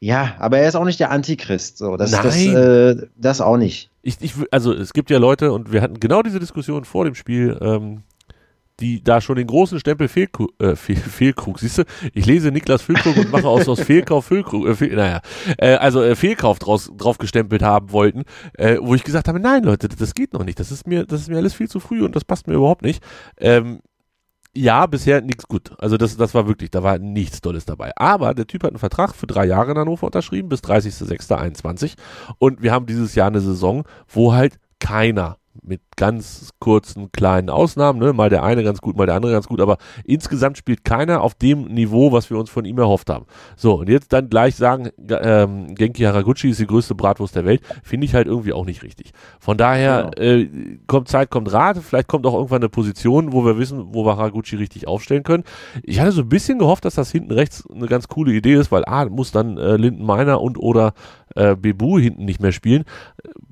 [0.02, 1.78] ja, aber er ist auch nicht der Antichrist.
[1.78, 2.22] So, das, Nein.
[2.24, 3.88] Das, äh, das auch nicht.
[4.02, 7.14] Ich, ich, also es gibt ja Leute, und wir hatten genau diese Diskussion vor dem
[7.14, 8.02] Spiel, ähm,
[8.80, 11.84] die da schon den großen Stempel Fehlkrug, äh, Fehl, Fehlkrug, siehst du?
[12.14, 15.20] Ich lese Niklas Fehlkrug und mache aus, aus Fehlkauf Fehlkrug, äh, Fehl, naja,
[15.56, 19.62] äh, also äh, Fehlkauf draus, drauf gestempelt haben wollten, äh, wo ich gesagt habe, nein
[19.62, 22.02] Leute, das geht noch nicht, das ist mir, das ist mir alles viel zu früh
[22.02, 23.04] und das passt mir überhaupt nicht.
[23.38, 23.82] Ähm,
[24.54, 25.72] ja, bisher nichts gut.
[25.78, 27.92] Also das, das war wirklich, da war nichts Tolles dabei.
[27.96, 31.94] Aber der Typ hat einen Vertrag für drei Jahre in Hannover unterschrieben, bis 30.06.21.
[32.38, 37.98] Und wir haben dieses Jahr eine Saison, wo halt keiner mit ganz kurzen kleinen Ausnahmen,
[37.98, 38.12] ne?
[38.12, 41.34] mal der eine ganz gut, mal der andere ganz gut, aber insgesamt spielt keiner auf
[41.34, 43.26] dem Niveau, was wir uns von ihm erhofft haben.
[43.56, 47.60] So, und jetzt dann gleich sagen, ähm, Genki Haraguchi ist die größte Bratwurst der Welt,
[47.82, 49.12] finde ich halt irgendwie auch nicht richtig.
[49.40, 50.26] Von daher genau.
[50.26, 54.06] äh, kommt Zeit, kommt Rat, vielleicht kommt auch irgendwann eine Position, wo wir wissen, wo
[54.06, 55.44] wir Haraguchi richtig aufstellen können.
[55.82, 58.72] Ich hatte so ein bisschen gehofft, dass das hinten rechts eine ganz coole Idee ist,
[58.72, 60.94] weil A, muss dann äh, Linden Meiner und oder
[61.34, 62.84] äh, Bebu hinten nicht mehr spielen,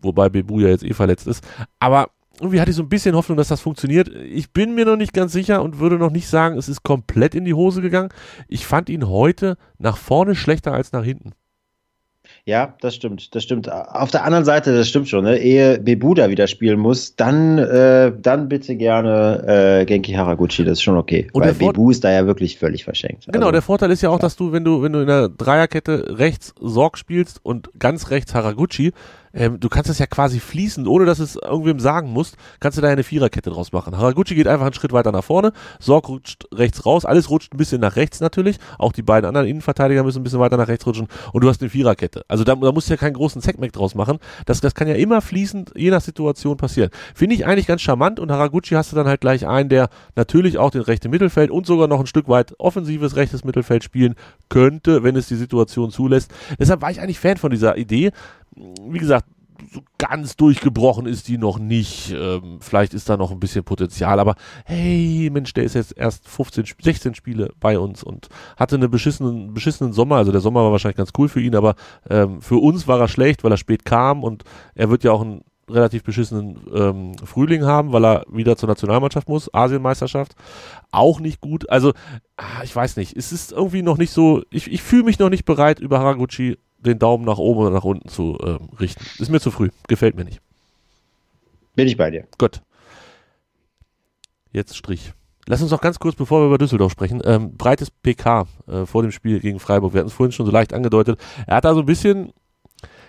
[0.00, 1.46] wobei Bebu ja jetzt eh verletzt ist.
[1.78, 2.10] Aber
[2.40, 4.08] irgendwie hatte ich so ein bisschen Hoffnung, dass das funktioniert.
[4.08, 7.34] Ich bin mir noch nicht ganz sicher und würde noch nicht sagen, es ist komplett
[7.34, 8.08] in die Hose gegangen.
[8.48, 11.32] Ich fand ihn heute nach vorne schlechter als nach hinten.
[12.46, 13.70] Ja, das stimmt, das stimmt.
[13.70, 15.38] Auf der anderen Seite, das stimmt schon, ne?
[15.38, 20.82] ehe Bebuda wieder spielen muss, dann, äh, dann bitte gerne äh, Genki Haraguchi, das ist
[20.82, 21.28] schon okay.
[21.32, 23.26] Und Weil Bebu ist da ja wirklich völlig verschenkt.
[23.26, 24.26] Genau, also, der Vorteil ist ja auch, klar.
[24.26, 28.34] dass du, wenn du, wenn du in der Dreierkette rechts Sorg spielst und ganz rechts
[28.34, 28.92] Haraguchi,
[29.32, 32.82] ähm, du kannst das ja quasi fließen, ohne dass es irgendwem sagen musst, kannst du
[32.82, 33.96] da eine Viererkette draus machen.
[33.96, 37.56] Haraguchi geht einfach einen Schritt weiter nach vorne, Sorg rutscht rechts raus, alles rutscht ein
[37.56, 40.86] bisschen nach rechts natürlich, auch die beiden anderen Innenverteidiger müssen ein bisschen weiter nach rechts
[40.86, 42.24] rutschen und du hast eine Viererkette.
[42.28, 44.18] Also da, da musst du ja keinen großen Zackmeck draus machen.
[44.46, 46.90] Das, das kann ja immer fließend, je nach Situation passieren.
[47.14, 50.58] Finde ich eigentlich ganz charmant und Haraguchi hast du dann halt gleich einen, der natürlich
[50.58, 54.14] auch den rechten Mittelfeld und sogar noch ein Stück weit offensives rechtes Mittelfeld spielen
[54.48, 56.32] könnte, wenn es die Situation zulässt.
[56.58, 58.12] Deshalb war ich eigentlich Fan von dieser Idee
[58.88, 59.26] wie gesagt,
[59.72, 62.12] so ganz durchgebrochen ist die noch nicht.
[62.12, 64.34] Ähm, vielleicht ist da noch ein bisschen Potenzial, aber
[64.64, 69.52] hey, Mensch, der ist jetzt erst 15, 16 Spiele bei uns und hatte einen beschissenen,
[69.54, 70.16] beschissenen Sommer.
[70.16, 71.74] Also der Sommer war wahrscheinlich ganz cool für ihn, aber
[72.08, 74.44] ähm, für uns war er schlecht, weil er spät kam und
[74.74, 79.28] er wird ja auch einen relativ beschissenen ähm, Frühling haben, weil er wieder zur Nationalmannschaft
[79.28, 80.34] muss, Asienmeisterschaft.
[80.90, 81.70] Auch nicht gut.
[81.70, 81.92] Also,
[82.36, 83.16] ah, ich weiß nicht.
[83.16, 86.58] Es ist irgendwie noch nicht so, ich, ich fühle mich noch nicht bereit, über Haraguchi
[86.80, 89.04] den Daumen nach oben oder nach unten zu ähm, richten.
[89.18, 89.70] Ist mir zu früh.
[89.88, 90.40] Gefällt mir nicht.
[91.74, 92.26] Bin ich bei dir.
[92.38, 92.62] Gut.
[94.52, 95.12] Jetzt Strich.
[95.46, 99.02] Lass uns noch ganz kurz, bevor wir über Düsseldorf sprechen, ähm, breites PK äh, vor
[99.02, 99.94] dem Spiel gegen Freiburg.
[99.94, 101.20] Wir hatten es vorhin schon so leicht angedeutet.
[101.46, 102.32] Er hat da so ein bisschen,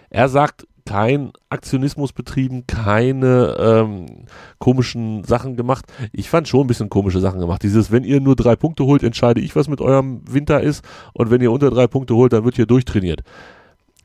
[0.10, 4.26] er sagt, kein Aktionismus betrieben, keine ähm,
[4.58, 5.86] komischen Sachen gemacht.
[6.12, 7.64] Ich fand schon ein bisschen komische Sachen gemacht.
[7.64, 10.84] Dieses, wenn ihr nur drei Punkte holt, entscheide ich, was mit eurem Winter ist.
[11.14, 13.22] Und wenn ihr unter drei Punkte holt, dann wird hier durchtrainiert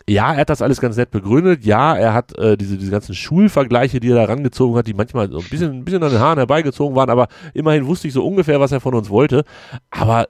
[0.09, 1.65] ja, er hat das alles ganz nett begründet.
[1.65, 5.31] Ja, er hat äh, diese, diese ganzen Schulvergleiche, die er da rangezogen hat, die manchmal
[5.31, 8.25] so ein bisschen, ein bisschen an den Haaren herbeigezogen waren, aber immerhin wusste ich so
[8.25, 9.45] ungefähr, was er von uns wollte.
[9.91, 10.29] Aber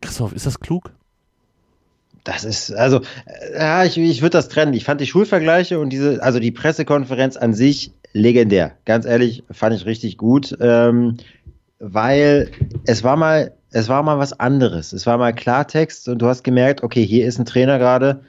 [0.00, 0.92] Christoph, ist das klug?
[2.22, 4.74] Das ist, also, äh, ja, ich, ich würde das trennen.
[4.74, 8.72] Ich fand die Schulvergleiche und diese, also die Pressekonferenz an sich legendär.
[8.84, 11.16] Ganz ehrlich, fand ich richtig gut, ähm,
[11.78, 12.50] weil
[12.84, 14.92] es war mal, es war mal was anderes.
[14.92, 18.22] Es war mal Klartext und du hast gemerkt, okay, hier ist ein Trainer gerade,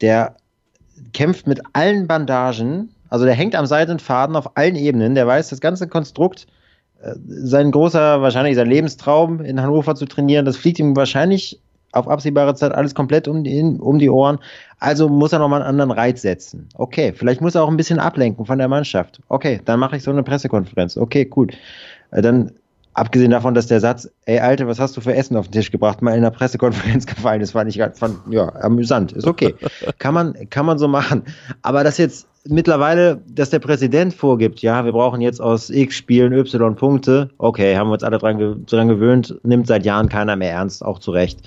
[0.00, 0.36] der
[1.12, 5.60] kämpft mit allen Bandagen, also der hängt am Seitenfaden auf allen Ebenen, der weiß, das
[5.60, 6.46] ganze Konstrukt,
[7.02, 11.60] äh, sein großer, wahrscheinlich sein Lebenstraum in Hannover zu trainieren, das fliegt ihm wahrscheinlich
[11.92, 14.38] auf absehbare Zeit alles komplett um die, um die Ohren.
[14.78, 16.68] Also muss er nochmal einen anderen Reiz setzen.
[16.74, 19.20] Okay, vielleicht muss er auch ein bisschen ablenken von der Mannschaft.
[19.28, 20.96] Okay, dann mache ich so eine Pressekonferenz.
[20.96, 21.48] Okay, cool.
[22.10, 22.52] Äh, dann
[22.96, 25.70] Abgesehen davon, dass der Satz, ey Alte, was hast du für Essen auf den Tisch
[25.70, 29.12] gebracht, mal in einer Pressekonferenz gefallen ist, fand ich fand, ja, amüsant.
[29.12, 29.54] Ist okay.
[29.98, 31.24] kann man, kann man so machen.
[31.60, 36.32] Aber dass jetzt mittlerweile, dass der Präsident vorgibt, ja, wir brauchen jetzt aus X Spielen
[36.32, 40.52] Y Punkte, okay, haben wir uns alle dran, dran gewöhnt, nimmt seit Jahren keiner mehr
[40.52, 41.40] ernst, auch zu Recht.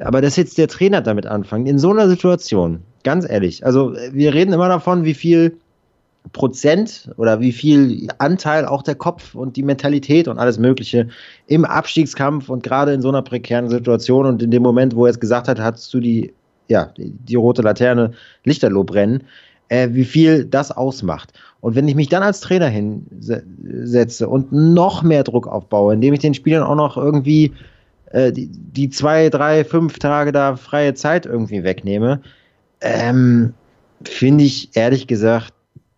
[0.00, 4.32] Aber dass jetzt der Trainer damit anfängt, in so einer Situation, ganz ehrlich, also wir
[4.32, 5.56] reden immer davon, wie viel
[6.32, 11.08] Prozent oder wie viel Anteil auch der Kopf und die Mentalität und alles Mögliche
[11.46, 15.10] im Abstiegskampf und gerade in so einer prekären Situation und in dem Moment, wo er
[15.10, 16.32] es gesagt hat, hattest du die,
[16.68, 18.12] ja, die, die rote Laterne
[18.44, 19.24] Lichterloh brennen,
[19.68, 21.32] äh, wie viel das ausmacht.
[21.60, 26.20] Und wenn ich mich dann als Trainer hinsetze und noch mehr Druck aufbaue, indem ich
[26.20, 27.52] den Spielern auch noch irgendwie
[28.10, 32.20] äh, die, die zwei, drei, fünf Tage da freie Zeit irgendwie wegnehme,
[32.80, 33.54] ähm,
[34.02, 35.53] finde ich ehrlich gesagt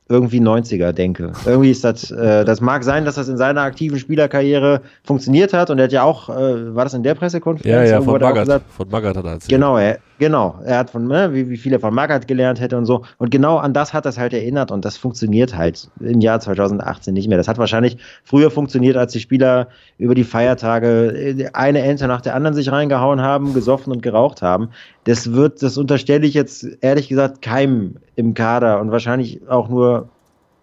[0.08, 1.32] irgendwie 90er denke.
[1.44, 5.68] Irgendwie ist das, äh, das mag sein, dass das in seiner aktiven Spielerkarriere funktioniert hat
[5.68, 7.90] und er hat ja auch, äh, war das in der Pressekonferenz?
[7.90, 9.50] Ja, ja, von Magath, gesagt, von Magath hat er erzählt.
[9.50, 12.76] Genau, er, genau, er hat von, ne, wie, wie viel er von Magath gelernt hätte
[12.76, 16.20] und so und genau an das hat das halt erinnert und das funktioniert halt im
[16.20, 17.38] Jahr 2018 nicht mehr.
[17.38, 19.66] Das hat wahrscheinlich früher funktioniert, als die Spieler
[19.98, 24.40] über die Feiertage äh, eine Ente nach der anderen sich reingehauen haben, gesoffen und geraucht
[24.40, 24.68] haben.
[25.06, 30.08] Das wird, das unterstelle ich jetzt ehrlich gesagt keinem im Kader und wahrscheinlich auch nur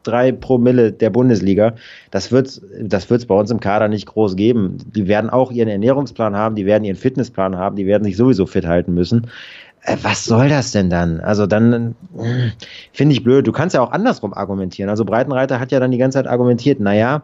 [0.03, 1.75] drei Promille der Bundesliga.
[2.11, 4.79] Das wird das wird's bei uns im Kader nicht groß geben.
[4.93, 8.45] Die werden auch ihren Ernährungsplan haben, die werden ihren Fitnessplan haben, die werden sich sowieso
[8.45, 9.27] fit halten müssen.
[9.83, 11.21] äh, was soll das denn dann?
[11.21, 12.51] Also dann äh,
[12.91, 13.47] finde ich blöd.
[13.47, 14.89] Du kannst ja auch andersrum argumentieren.
[14.89, 17.23] Also Breitenreiter hat ja dann die ganze Zeit argumentiert, naja,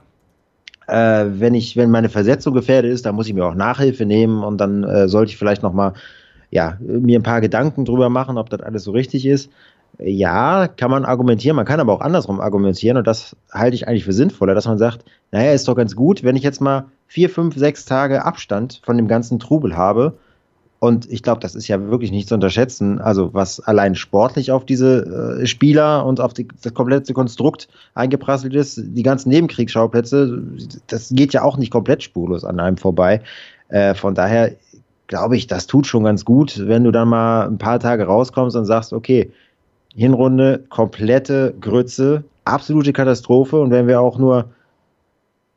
[0.88, 4.44] äh, wenn ich, wenn meine Versetzung gefährdet ist, dann muss ich mir auch Nachhilfe nehmen
[4.44, 5.94] und dann äh, sollte ich vielleicht nochmal,
[6.52, 9.52] ja, mir ein paar Gedanken drüber machen, ob das alles so richtig ist.
[9.98, 14.06] Ja, kann man argumentieren, man kann aber auch andersrum argumentieren und das halte ich eigentlich
[14.06, 17.30] für sinnvoller, dass man sagt, naja, ist doch ganz gut, wenn ich jetzt mal vier,
[17.30, 20.18] fünf, sechs Tage Abstand von dem ganzen Trubel habe,
[20.80, 23.00] und ich glaube, das ist ja wirklich nicht zu unterschätzen.
[23.00, 28.56] Also was allein sportlich auf diese äh, Spieler und auf die, das komplette Konstrukt eingeprasselt
[28.56, 30.42] ist, die ganzen Nebenkriegsschauplätze,
[30.88, 33.22] das geht ja auch nicht komplett spurlos an einem vorbei.
[33.68, 34.56] Äh, von daher
[35.10, 38.56] glaube ich, das tut schon ganz gut, wenn du dann mal ein paar Tage rauskommst
[38.56, 39.32] und sagst, okay,
[39.96, 43.60] Hinrunde, komplette Grütze, absolute Katastrophe.
[43.60, 44.52] Und wenn wir auch nur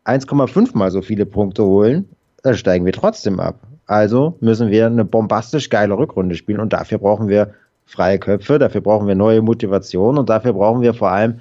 [0.07, 2.09] 1,5 mal so viele Punkte holen,
[2.42, 3.61] dann steigen wir trotzdem ab.
[3.86, 7.53] Also müssen wir eine bombastisch geile Rückrunde spielen und dafür brauchen wir
[7.84, 11.40] freie Köpfe, dafür brauchen wir neue Motivation und dafür brauchen wir vor allem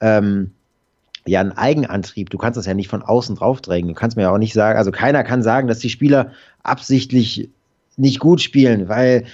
[0.00, 0.50] ähm,
[1.26, 2.30] ja einen Eigenantrieb.
[2.30, 3.88] Du kannst das ja nicht von außen draufdrängen.
[3.88, 7.50] Du kannst mir ja auch nicht sagen, also keiner kann sagen, dass die Spieler absichtlich
[7.96, 9.24] nicht gut spielen, weil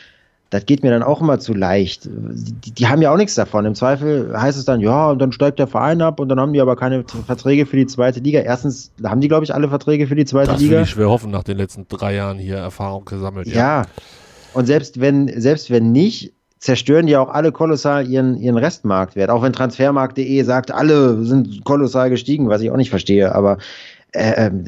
[0.51, 2.09] das geht mir dann auch immer zu leicht.
[2.11, 3.65] Die, die, haben ja auch nichts davon.
[3.65, 6.53] Im Zweifel heißt es dann, ja, und dann steigt der Verein ab und dann haben
[6.53, 8.41] die aber keine Verträge für die zweite Liga.
[8.41, 10.81] Erstens haben die, glaube ich, alle Verträge für die zweite das Liga.
[10.81, 13.47] Das ich schwer hoffen, nach den letzten drei Jahren hier Erfahrung gesammelt.
[13.47, 13.55] Ja.
[13.55, 13.87] ja.
[14.53, 19.31] Und selbst wenn, selbst wenn nicht, zerstören die auch alle kolossal ihren, ihren Restmarktwert.
[19.31, 23.59] Auch wenn Transfermarkt.de sagt, alle sind kolossal gestiegen, was ich auch nicht verstehe, aber
[24.13, 24.65] äh, ähm,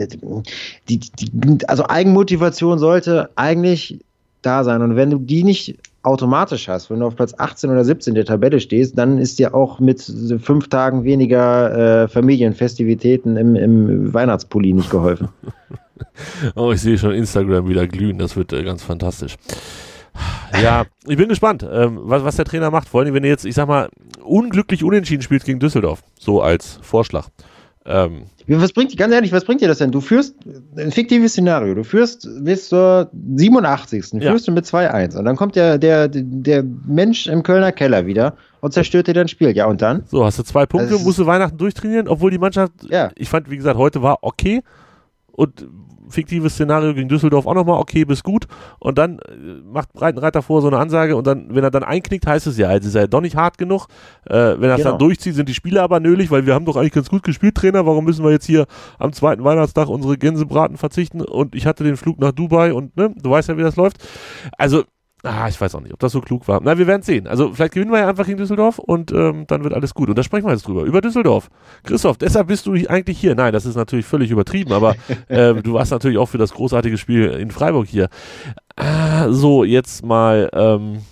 [0.89, 4.01] die, die, also Eigenmotivation sollte eigentlich
[4.41, 4.81] da sein.
[4.83, 8.25] Und wenn du die nicht automatisch hast, wenn du auf Platz 18 oder 17 der
[8.25, 10.03] Tabelle stehst, dann ist dir auch mit
[10.41, 15.29] fünf Tagen weniger äh, Familienfestivitäten im, im Weihnachtspulli nicht geholfen.
[16.57, 19.37] oh, ich sehe schon Instagram wieder glühen, das wird äh, ganz fantastisch.
[20.61, 22.89] Ja, ich bin gespannt, ähm, was, was der Trainer macht.
[22.89, 23.89] Vor allem, wenn er jetzt, ich sag mal,
[24.23, 26.03] unglücklich unentschieden spielt gegen Düsseldorf.
[26.19, 27.29] So als Vorschlag.
[27.85, 29.91] Ähm, was bringt, ganz ehrlich, was bringt dir das denn?
[29.91, 30.35] Du führst
[30.77, 31.75] ein fiktives Szenario.
[31.75, 34.13] Du führst bis zur 87.
[34.15, 34.31] Ja.
[34.31, 35.17] führst du mit 2-1.
[35.17, 39.29] Und dann kommt der, der, der Mensch im Kölner Keller wieder und zerstört dir dein
[39.29, 39.57] Spiel.
[39.57, 40.05] Ja, und dann?
[40.07, 43.11] So, hast du zwei Punkte, musst du Weihnachten durchtrainieren, obwohl die Mannschaft, ja.
[43.17, 44.63] ich fand, wie gesagt, heute war okay.
[45.33, 45.67] Und
[46.13, 48.47] fiktives Szenario gegen Düsseldorf auch nochmal, okay, bis gut.
[48.79, 52.27] Und dann äh, macht Breitenreiter vor so eine Ansage und dann, wenn er dann einknickt,
[52.27, 53.87] heißt es ja, also ist er doch nicht hart genug.
[54.27, 54.91] Äh, wenn er es genau.
[54.91, 57.55] dann durchzieht, sind die Spieler aber nölig, weil wir haben doch eigentlich ganz gut gespielt,
[57.57, 57.87] Trainer.
[57.87, 58.67] Warum müssen wir jetzt hier
[58.99, 61.21] am zweiten Weihnachtstag unsere Gänsebraten verzichten?
[61.21, 63.97] Und ich hatte den Flug nach Dubai und ne, du weißt ja, wie das läuft.
[64.59, 64.85] Also
[65.25, 66.61] Ah, ich weiß auch nicht, ob das so klug war.
[66.65, 67.29] Na, wir werden sehen.
[67.29, 70.09] Also vielleicht gewinnen wir ja einfach gegen Düsseldorf und ähm, dann wird alles gut.
[70.09, 70.83] Und da sprechen wir jetzt drüber.
[70.83, 71.49] Über Düsseldorf.
[71.85, 73.37] Christoph, deshalb bist du eigentlich hier.
[73.37, 74.97] Nein, das ist natürlich völlig übertrieben, aber
[75.29, 78.09] äh, du warst natürlich auch für das großartige Spiel in Freiburg hier.
[78.75, 81.03] Ah, so, jetzt mal ähm,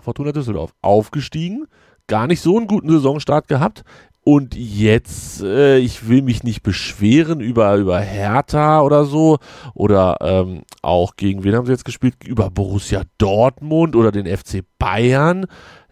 [0.00, 0.72] Fortuna Düsseldorf.
[0.82, 1.66] Aufgestiegen,
[2.08, 3.84] gar nicht so einen guten Saisonstart gehabt.
[4.32, 9.38] Und jetzt, äh, ich will mich nicht beschweren über, über Hertha oder so
[9.74, 12.14] oder ähm, auch gegen wen haben sie jetzt gespielt?
[12.24, 15.46] Über Borussia Dortmund oder den FC Bayern.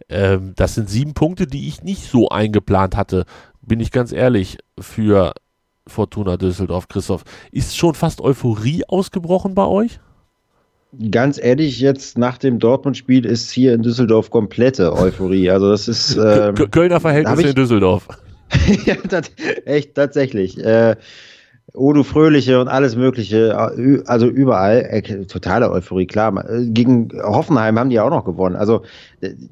[0.07, 3.25] Ähm, das sind sieben Punkte, die ich nicht so eingeplant hatte,
[3.61, 5.33] bin ich ganz ehrlich, für
[5.85, 7.25] Fortuna Düsseldorf, Christoph.
[7.51, 9.99] Ist schon fast Euphorie ausgebrochen bei euch?
[11.11, 15.49] Ganz ehrlich, jetzt nach dem Dortmund-Spiel ist hier in Düsseldorf komplette Euphorie.
[15.49, 18.07] Also das ist ähm, Kölner Verhältnisse in Düsseldorf.
[18.85, 19.31] ja, das,
[19.65, 20.57] echt tatsächlich.
[20.57, 20.95] Äh,
[21.73, 26.43] Odo Fröhliche und alles Mögliche, äh, also überall, äh, totale Euphorie, klar.
[26.71, 28.55] Gegen Hoffenheim haben die auch noch gewonnen.
[28.55, 28.83] Also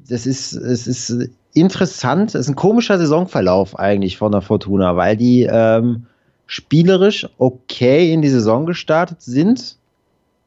[0.08, 5.16] das ist, es ist interessant, es ist ein komischer Saisonverlauf eigentlich von der Fortuna, weil
[5.16, 6.06] die ähm,
[6.46, 9.77] spielerisch okay in die Saison gestartet sind.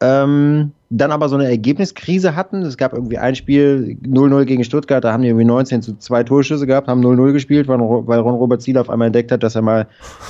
[0.01, 2.63] Ähm, dann aber so eine Ergebniskrise hatten.
[2.63, 6.23] Es gab irgendwie ein Spiel 0-0 gegen Stuttgart, da haben die irgendwie 19 zu zwei
[6.23, 9.55] Torschüsse gehabt, haben 0-0 gespielt, weil, weil Ron Robert Ziel auf einmal entdeckt hat, dass
[9.55, 9.87] er mal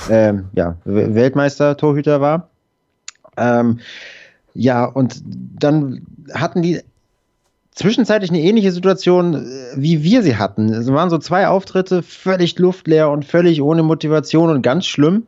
[0.08, 2.48] ähm, ja, Weltmeister-Torhüter war.
[3.36, 3.80] Ähm,
[4.54, 6.80] ja, und dann hatten die
[7.72, 9.46] zwischenzeitlich eine ähnliche Situation, äh,
[9.76, 10.68] wie wir sie hatten.
[10.68, 15.26] Es waren so zwei Auftritte, völlig luftleer und völlig ohne Motivation und ganz schlimm.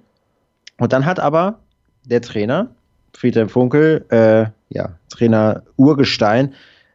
[0.78, 1.60] Und dann hat aber
[2.04, 2.70] der Trainer,
[3.16, 6.52] Friedhelm Funkel, äh, ja, Trainer Urgestein,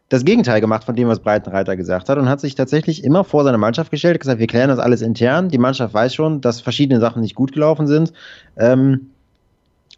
[0.10, 3.44] das Gegenteil gemacht von dem, was Breitenreiter gesagt hat und hat sich tatsächlich immer vor
[3.44, 5.50] seine Mannschaft gestellt, gesagt, wir klären das alles intern.
[5.50, 8.12] Die Mannschaft weiß schon, dass verschiedene Sachen nicht gut gelaufen sind.
[8.58, 9.12] Ähm,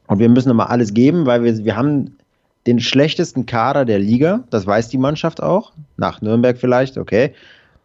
[0.07, 2.17] und wir müssen immer alles geben, weil wir, wir haben
[2.67, 4.43] den schlechtesten Kader der Liga.
[4.49, 5.71] Das weiß die Mannschaft auch.
[5.95, 7.33] Nach Nürnberg vielleicht, okay.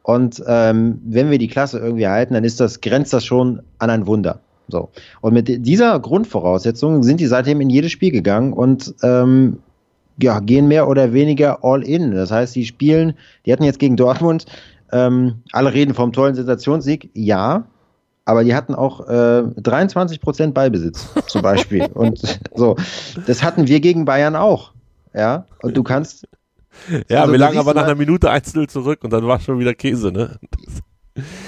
[0.03, 3.91] Und ähm, wenn wir die Klasse irgendwie halten, dann ist das, grenzt das schon an
[3.91, 4.41] ein Wunder.
[4.69, 4.91] So.
[5.21, 9.59] Und mit dieser Grundvoraussetzung sind die seitdem in jedes Spiel gegangen und ähm,
[10.21, 12.13] ja, gehen mehr oder weniger all in.
[12.13, 13.15] Das heißt, sie spielen,
[13.45, 14.47] die hatten jetzt gegen Dortmund,
[14.93, 17.67] ähm, alle reden vom tollen Sensationssieg, ja,
[18.25, 21.87] aber die hatten auch äh, 23 Prozent Ballbesitz zum Beispiel.
[21.95, 22.21] und
[22.55, 22.77] so,
[23.27, 24.73] das hatten wir gegen Bayern auch.
[25.15, 26.29] Ja, und du kannst.
[27.09, 29.73] Ja, also, wir lagen aber nach einer Minute 1-0 zurück und dann war schon wieder
[29.73, 30.39] Käse, ne?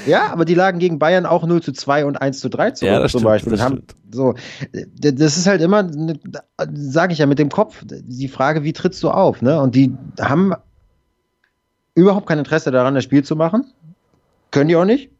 [0.07, 2.93] Ja, aber die lagen gegen Bayern auch 0 zu 2 und 1 zu 3 zurück
[2.93, 3.53] ja, das zum stimmt, Beispiel.
[3.53, 4.35] Das, haben, so,
[4.73, 5.89] das ist halt immer,
[6.75, 9.43] sage ich ja, mit dem Kopf, die Frage, wie trittst du auf?
[9.43, 9.61] Ne?
[9.61, 10.55] Und die haben
[11.95, 13.67] überhaupt kein Interesse daran, das Spiel zu machen.
[14.51, 15.11] Können die auch nicht.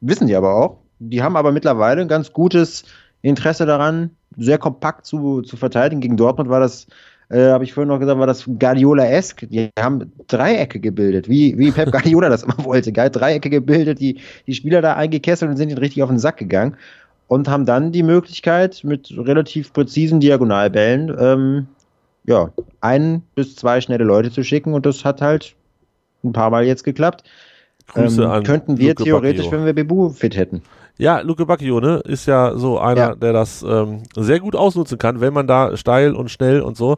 [0.00, 0.78] Wissen die aber auch.
[0.98, 2.84] Die haben aber mittlerweile ein ganz gutes
[3.22, 6.00] Interesse daran, sehr kompakt zu, zu verteidigen.
[6.00, 6.86] Gegen Dortmund war das
[7.28, 9.46] äh, habe ich vorhin noch gesagt, war das Guardiola-esque.
[9.48, 12.92] Die haben Dreiecke gebildet, wie, wie Pep Guardiola das immer wollte.
[12.92, 16.36] Geil, Dreiecke gebildet, die, die Spieler da eingekesselt und sind ihnen richtig auf den Sack
[16.36, 16.76] gegangen
[17.28, 21.66] und haben dann die Möglichkeit, mit relativ präzisen Diagonalbällen ähm,
[22.24, 22.50] ja,
[22.80, 25.54] ein bis zwei schnelle Leute zu schicken und das hat halt
[26.24, 27.24] ein paar Mal jetzt geklappt.
[27.88, 29.58] Grüße ähm, an könnten wir Luke theoretisch, Bacchio.
[29.58, 30.62] wenn wir Bebu fit hätten.
[30.98, 33.14] Ja, Luke Bacchio, ne, ist ja so einer, ja.
[33.14, 36.96] der das ähm, sehr gut ausnutzen kann, wenn man da steil und schnell und so.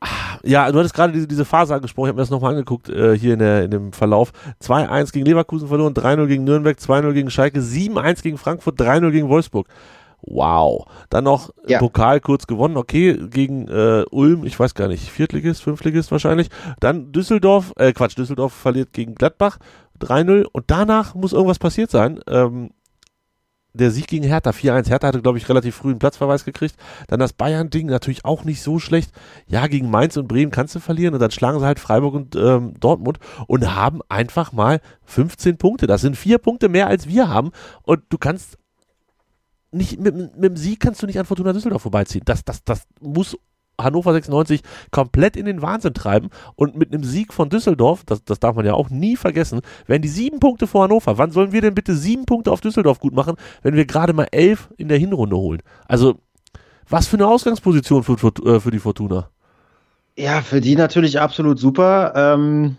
[0.00, 2.88] Ah, ja, du hattest gerade diese, diese Phase angesprochen, ich habe mir das nochmal angeguckt
[2.88, 4.32] äh, hier in, der, in dem Verlauf.
[4.62, 9.28] 2-1 gegen Leverkusen verloren, 3-0 gegen Nürnberg, 2-0 gegen Schalke, 7-1 gegen Frankfurt, 3-0 gegen
[9.28, 9.68] Wolfsburg.
[10.22, 10.86] Wow.
[11.10, 11.78] Dann noch ja.
[11.78, 16.48] Pokal kurz gewonnen, okay, gegen äh, Ulm, ich weiß gar nicht, Viertligist, Fünftligist wahrscheinlich.
[16.80, 19.58] Dann Düsseldorf, äh Quatsch, Düsseldorf verliert gegen Gladbach
[20.00, 22.20] 3-0 und danach muss irgendwas passiert sein.
[22.26, 22.70] Ähm,
[23.76, 24.88] der Sieg gegen Hertha 4-1.
[24.88, 26.76] Hertha hatte, glaube ich, relativ früh einen Platzverweis gekriegt.
[27.08, 29.10] Dann das Bayern-Ding natürlich auch nicht so schlecht.
[29.46, 32.36] Ja, gegen Mainz und Bremen kannst du verlieren und dann schlagen sie halt Freiburg und
[32.36, 35.86] ähm, Dortmund und haben einfach mal 15 Punkte.
[35.86, 37.50] Das sind vier Punkte mehr als wir haben
[37.82, 38.58] und du kannst
[39.72, 42.22] nicht, mit, mit dem Sieg kannst du nicht an Fortuna Düsseldorf vorbeiziehen.
[42.24, 43.36] Das, das, das muss
[43.80, 48.40] Hannover 96 komplett in den Wahnsinn treiben und mit einem Sieg von Düsseldorf, das, das
[48.40, 51.18] darf man ja auch nie vergessen, wären die sieben Punkte vor Hannover.
[51.18, 54.28] Wann sollen wir denn bitte sieben Punkte auf Düsseldorf gut machen, wenn wir gerade mal
[54.30, 55.62] elf in der Hinrunde holen?
[55.86, 56.16] Also,
[56.88, 59.30] was für eine Ausgangsposition für, für, äh, für die Fortuna?
[60.16, 62.12] Ja, für die natürlich absolut super.
[62.16, 62.76] Ähm,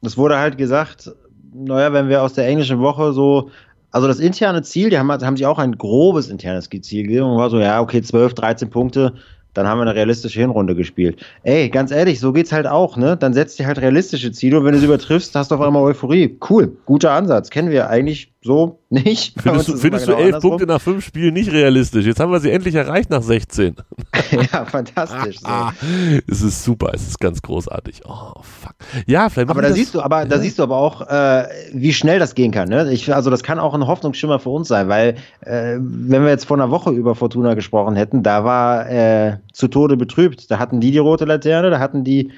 [0.00, 1.12] wurde halt gesagt,
[1.54, 3.50] naja, wenn wir aus der englischen Woche so
[3.92, 7.36] also das interne Ziel, die haben, haben sich auch ein grobes internes Ziel gegeben und
[7.36, 9.14] war so, ja, okay, 12, 13 Punkte,
[9.54, 11.24] dann haben wir eine realistische Hinrunde gespielt.
[11.42, 13.16] Ey, ganz ehrlich, so geht's halt auch, ne?
[13.16, 15.82] Dann setzt dir halt realistische Ziele und wenn du sie übertriffst, hast du auf einmal
[15.82, 16.38] Euphorie.
[16.48, 17.50] Cool, guter Ansatz.
[17.50, 19.40] Kennen wir eigentlich so nicht.
[19.40, 22.04] Findest, du, findest genau du elf Punkte nach fünf Spielen nicht realistisch?
[22.04, 23.76] Jetzt haben wir sie endlich erreicht nach 16.
[24.52, 25.38] ja, fantastisch.
[25.40, 25.48] So.
[26.26, 28.02] es ist super, es ist ganz großartig.
[28.04, 28.74] Oh, fuck.
[29.06, 30.24] Ja, vielleicht Aber da das, siehst du, aber ja.
[30.24, 32.68] da siehst du aber auch, äh, wie schnell das gehen kann.
[32.68, 32.92] Ne?
[32.92, 36.46] Ich, also das kann auch ein Hoffnungsschimmer für uns sein, weil äh, wenn wir jetzt
[36.46, 40.50] vor einer Woche über Fortuna gesprochen hätten, da war äh, zu Tode betrübt.
[40.50, 42.32] Da hatten die die rote Laterne, da hatten die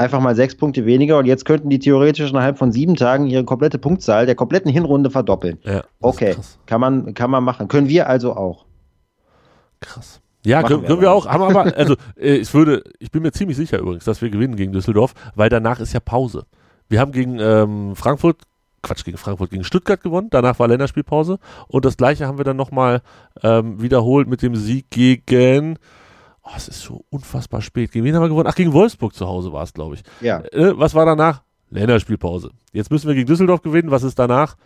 [0.00, 3.44] einfach mal sechs Punkte weniger und jetzt könnten die theoretisch innerhalb von sieben Tagen ihre
[3.44, 5.58] komplette Punktzahl der kompletten Hinrunde verdoppeln.
[5.64, 6.36] Ja, okay,
[6.66, 7.68] kann man, kann man machen.
[7.68, 8.66] Können wir also auch.
[9.80, 10.20] Krass.
[10.44, 13.32] Ja, können, wir, können wir auch, haben aber, also äh, ich würde, ich bin mir
[13.32, 16.46] ziemlich sicher übrigens, dass wir gewinnen gegen Düsseldorf, weil danach ist ja Pause.
[16.88, 18.38] Wir haben gegen ähm, Frankfurt,
[18.82, 21.38] Quatsch, gegen Frankfurt, gegen Stuttgart gewonnen, danach war Länderspielpause
[21.68, 23.02] und das gleiche haben wir dann nochmal
[23.42, 25.76] ähm, wiederholt mit dem Sieg gegen
[26.42, 27.92] Oh, es ist so unfassbar spät.
[27.92, 28.48] Gegen wen haben wir gewonnen?
[28.50, 30.02] Ach, gegen Wolfsburg zu Hause war es, glaube ich.
[30.20, 30.40] Ja.
[30.52, 31.42] Äh, was war danach?
[31.70, 32.50] Länderspielpause.
[32.72, 33.90] Jetzt müssen wir gegen Düsseldorf gewinnen.
[33.90, 34.56] Was ist danach?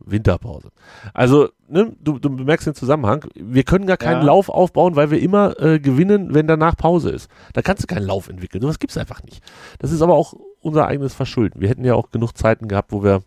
[0.00, 0.70] Winterpause.
[1.12, 3.24] Also, ne, du, du bemerkst den Zusammenhang.
[3.34, 4.26] Wir können gar keinen ja.
[4.26, 7.28] Lauf aufbauen, weil wir immer äh, gewinnen, wenn danach Pause ist.
[7.52, 8.62] Da kannst du keinen Lauf entwickeln.
[8.62, 9.42] Sowas gibt es einfach nicht.
[9.78, 11.60] Das ist aber auch unser eigenes Verschulden.
[11.60, 13.22] Wir hätten ja auch genug Zeiten gehabt, wo wir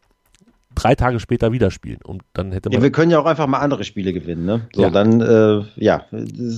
[0.75, 1.99] drei Tage später wieder spielen.
[2.03, 2.77] Und dann hätte man.
[2.77, 4.67] Ja, wir können ja auch einfach mal andere Spiele gewinnen, ne?
[4.73, 4.89] So, ja.
[4.89, 6.05] dann, äh, ja,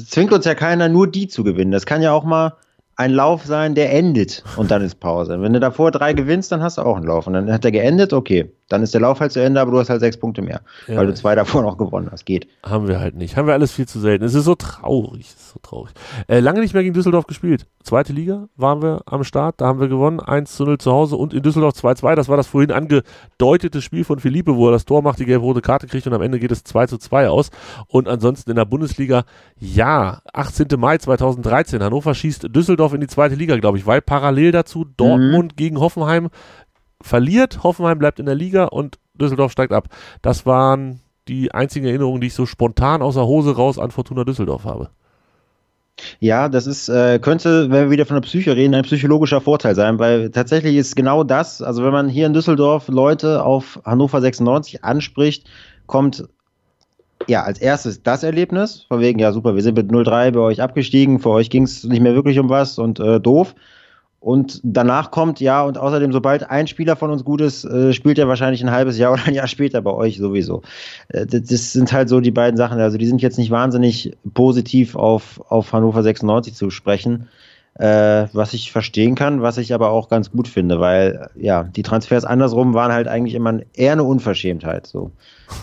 [0.08, 1.72] zwingt uns ja keiner, nur die zu gewinnen.
[1.72, 2.58] Das kann ja auch mal
[2.96, 5.42] ein Lauf sein, der endet und dann ist Pause.
[5.42, 7.26] Wenn du davor drei gewinnst, dann hast du auch einen Lauf.
[7.28, 8.52] Und dann hat der geendet, okay.
[8.70, 10.96] Dann ist der Lauf halt zu Ende, aber du hast halt sechs Punkte mehr, ja.
[10.96, 12.26] weil du zwei davor noch gewonnen hast.
[12.26, 12.48] Geht.
[12.64, 13.38] Haben wir halt nicht.
[13.38, 14.24] Haben wir alles viel zu selten.
[14.26, 15.28] Es ist so traurig.
[15.28, 15.94] Es ist so traurig.
[16.28, 17.68] Äh, lange nicht mehr gegen Düsseldorf gespielt.
[17.84, 19.62] Zweite Liga waren wir am Start.
[19.62, 20.20] Da haben wir gewonnen.
[20.20, 22.16] 1 zu 0 zu Hause und in Düsseldorf 2-2.
[22.16, 25.62] Das war das vorhin angedeutete Spiel von Philippe, wo er das Tor macht, die gelb-rote
[25.62, 27.52] Karte kriegt und am Ende geht es 2 zu 2 aus.
[27.88, 29.26] Und ansonsten in der Bundesliga,
[29.60, 30.68] ja, 18.
[30.78, 31.84] Mai 2013.
[31.84, 35.56] Hannover schießt Düsseldorf in die zweite Liga, glaube ich, weil parallel dazu Dortmund mhm.
[35.56, 36.30] gegen Hoffenheim
[37.02, 37.64] verliert.
[37.64, 39.88] Hoffenheim bleibt in der Liga und Düsseldorf steigt ab.
[40.22, 44.26] Das waren die einzigen Erinnerungen, die ich so spontan aus der Hose raus an Fortuna
[44.26, 44.90] Düsseldorf habe.
[46.20, 49.76] Ja, das ist, äh, könnte, wenn wir wieder von der Psyche reden, ein psychologischer Vorteil
[49.76, 54.20] sein, weil tatsächlich ist genau das, also wenn man hier in Düsseldorf Leute auf Hannover
[54.20, 55.48] 96 anspricht,
[55.86, 56.28] kommt
[57.28, 60.62] ja als erstes das Erlebnis, von wegen, ja super, wir sind mit 0-3 bei euch
[60.62, 63.56] abgestiegen, für euch ging es nicht mehr wirklich um was und äh, doof.
[64.24, 68.18] Und danach kommt, ja, und außerdem, sobald ein Spieler von uns gut ist, äh, spielt
[68.18, 70.62] er wahrscheinlich ein halbes Jahr oder ein Jahr später bei euch sowieso.
[71.10, 72.80] Äh, das, sind halt so die beiden Sachen.
[72.80, 77.28] Also die sind jetzt nicht wahnsinnig positiv auf, auf Hannover 96 zu sprechen,
[77.76, 81.82] äh, was ich verstehen kann, was ich aber auch ganz gut finde, weil ja, die
[81.82, 84.86] Transfers andersrum waren halt eigentlich immer eher eine Unverschämtheit.
[84.86, 85.12] So.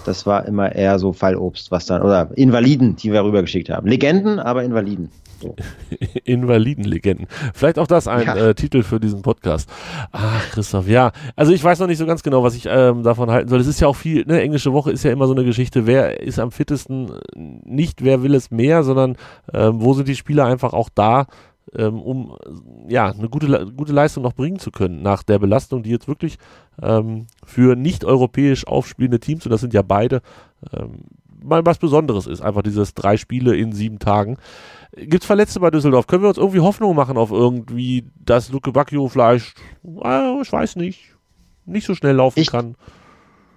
[0.04, 3.86] Das war immer eher so Fallobst, was dann, oder Invaliden, die wir rübergeschickt haben.
[3.86, 5.10] Legenden, aber Invaliden.
[5.40, 5.54] So.
[6.24, 7.26] Invalidenlegenden.
[7.54, 8.36] Vielleicht auch das ein ja.
[8.36, 9.70] äh, Titel für diesen Podcast.
[10.12, 11.12] Ach, Christoph, ja.
[11.36, 13.60] Also ich weiß noch nicht so ganz genau, was ich ähm, davon halten soll.
[13.60, 16.20] Es ist ja auch viel, ne, englische Woche ist ja immer so eine Geschichte, wer
[16.20, 19.16] ist am fittesten, nicht wer will es mehr, sondern
[19.54, 21.26] ähm, wo sind die Spieler einfach auch da,
[21.76, 22.36] ähm, um
[22.88, 26.38] ja eine gute, gute Leistung noch bringen zu können nach der Belastung, die jetzt wirklich
[26.82, 30.22] ähm, für nicht europäisch aufspielende Teams, und das sind ja beide,
[30.72, 31.04] ähm,
[31.42, 32.40] mal was Besonderes ist.
[32.40, 34.36] Einfach dieses drei Spiele in sieben Tagen.
[34.96, 36.06] Gibt es Verletzte bei Düsseldorf?
[36.06, 40.76] Können wir uns irgendwie Hoffnung machen auf irgendwie, dass Luke Bacchio vielleicht, äh, ich weiß
[40.76, 41.14] nicht,
[41.64, 42.74] nicht so schnell laufen ich, kann?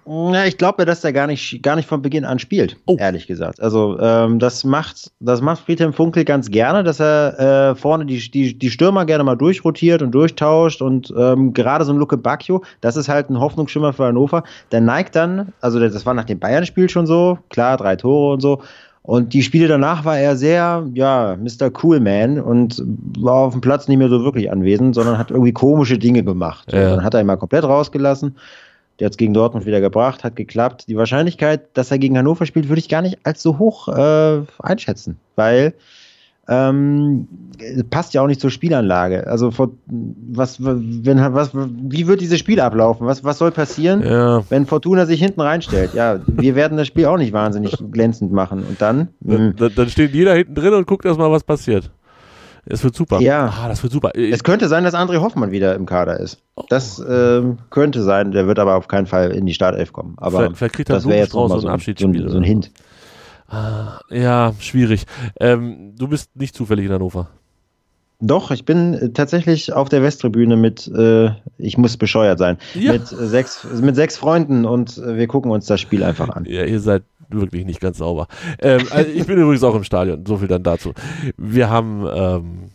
[0.06, 2.96] Ja, ich glaube, dass der gar nicht, gar nicht von Beginn an spielt, oh.
[2.98, 3.60] ehrlich gesagt.
[3.60, 8.30] Also ähm, das macht, das macht Friedhelm Funkel ganz gerne, dass er äh, vorne die,
[8.30, 12.62] die, die Stürmer gerne mal durchrotiert und durchtauscht und ähm, gerade so ein Luke Bacchio,
[12.80, 14.44] das ist halt ein Hoffnungsschimmer für Hannover.
[14.72, 18.40] Der neigt dann, also das war nach dem Bayern-Spiel schon so, klar, drei Tore und
[18.40, 18.60] so.
[19.06, 21.68] Und die Spiele danach war er sehr, ja, Mr.
[21.70, 22.82] Coolman und
[23.18, 26.72] war auf dem Platz nicht mehr so wirklich anwesend, sondern hat irgendwie komische Dinge gemacht.
[26.72, 26.96] Ja.
[26.96, 28.36] Dann hat er ihn mal komplett rausgelassen.
[28.98, 30.86] Der hat es gegen Dortmund wieder gebracht, hat geklappt.
[30.88, 34.42] Die Wahrscheinlichkeit, dass er gegen Hannover spielt, würde ich gar nicht als so hoch äh,
[34.60, 35.74] einschätzen, weil
[36.48, 37.26] ähm,
[37.90, 39.26] passt ja auch nicht zur Spielanlage.
[39.26, 43.06] Also vor, was, wenn, was, wie wird dieses Spiel ablaufen?
[43.06, 44.42] Was, was soll passieren, ja.
[44.50, 45.94] wenn Fortuna sich hinten reinstellt?
[45.94, 48.62] Ja, wir werden das Spiel auch nicht wahnsinnig glänzend machen.
[48.62, 49.08] Und dann?
[49.20, 51.90] Dann, dann, dann steht jeder hinten drin und guckt erstmal, was passiert.
[52.66, 53.20] Es wird super.
[53.20, 53.52] Ja.
[53.62, 54.12] Ah, das wird super.
[54.14, 56.38] Es könnte sein, dass André Hoffmann wieder im Kader ist.
[56.68, 58.30] Das ähm, könnte sein.
[58.32, 60.14] Der wird aber auf keinen Fall in die Startelf kommen.
[60.18, 62.22] Aber vielleicht, vielleicht kriegt er das wäre jetzt raus, so ein Abschiedsspiel.
[62.22, 62.70] So, so ein Hint.
[63.48, 65.04] Ah, ja, schwierig.
[65.38, 67.28] Ähm, du bist nicht zufällig in Hannover.
[68.20, 72.92] Doch, ich bin äh, tatsächlich auf der Westtribüne mit, äh, ich muss bescheuert sein, ja.
[72.92, 76.44] mit, äh, sechs, mit sechs Freunden und äh, wir gucken uns das Spiel einfach an.
[76.46, 78.28] Ja, ihr seid wirklich nicht ganz sauber.
[78.60, 80.92] Ähm, also ich bin übrigens auch im Stadion, so viel dann dazu.
[81.36, 82.70] Wir haben, ähm,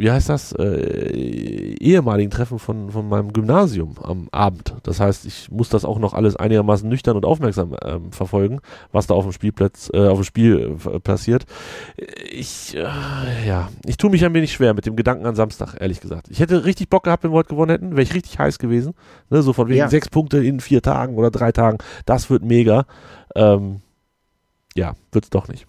[0.00, 1.12] wie heißt das, äh,
[1.78, 4.74] ehemaligen Treffen von, von meinem Gymnasium am Abend.
[4.82, 8.60] Das heißt, ich muss das auch noch alles einigermaßen nüchtern und aufmerksam ähm, verfolgen,
[8.92, 11.44] was da auf dem Spielplatz, äh, auf dem Spiel äh, passiert.
[12.32, 16.00] Ich, äh, ja, ich tue mich ein wenig schwer mit dem Gedanken an Samstag, ehrlich
[16.00, 16.28] gesagt.
[16.30, 18.94] Ich hätte richtig Bock gehabt, wenn wir heute gewonnen hätten, wäre ich richtig heiß gewesen.
[19.28, 19.88] Ne, so von wegen ja.
[19.88, 21.76] sechs Punkte in vier Tagen oder drei Tagen.
[22.06, 22.86] Das wird mega.
[23.34, 23.82] Ähm,
[24.74, 25.66] ja, wird's doch nicht.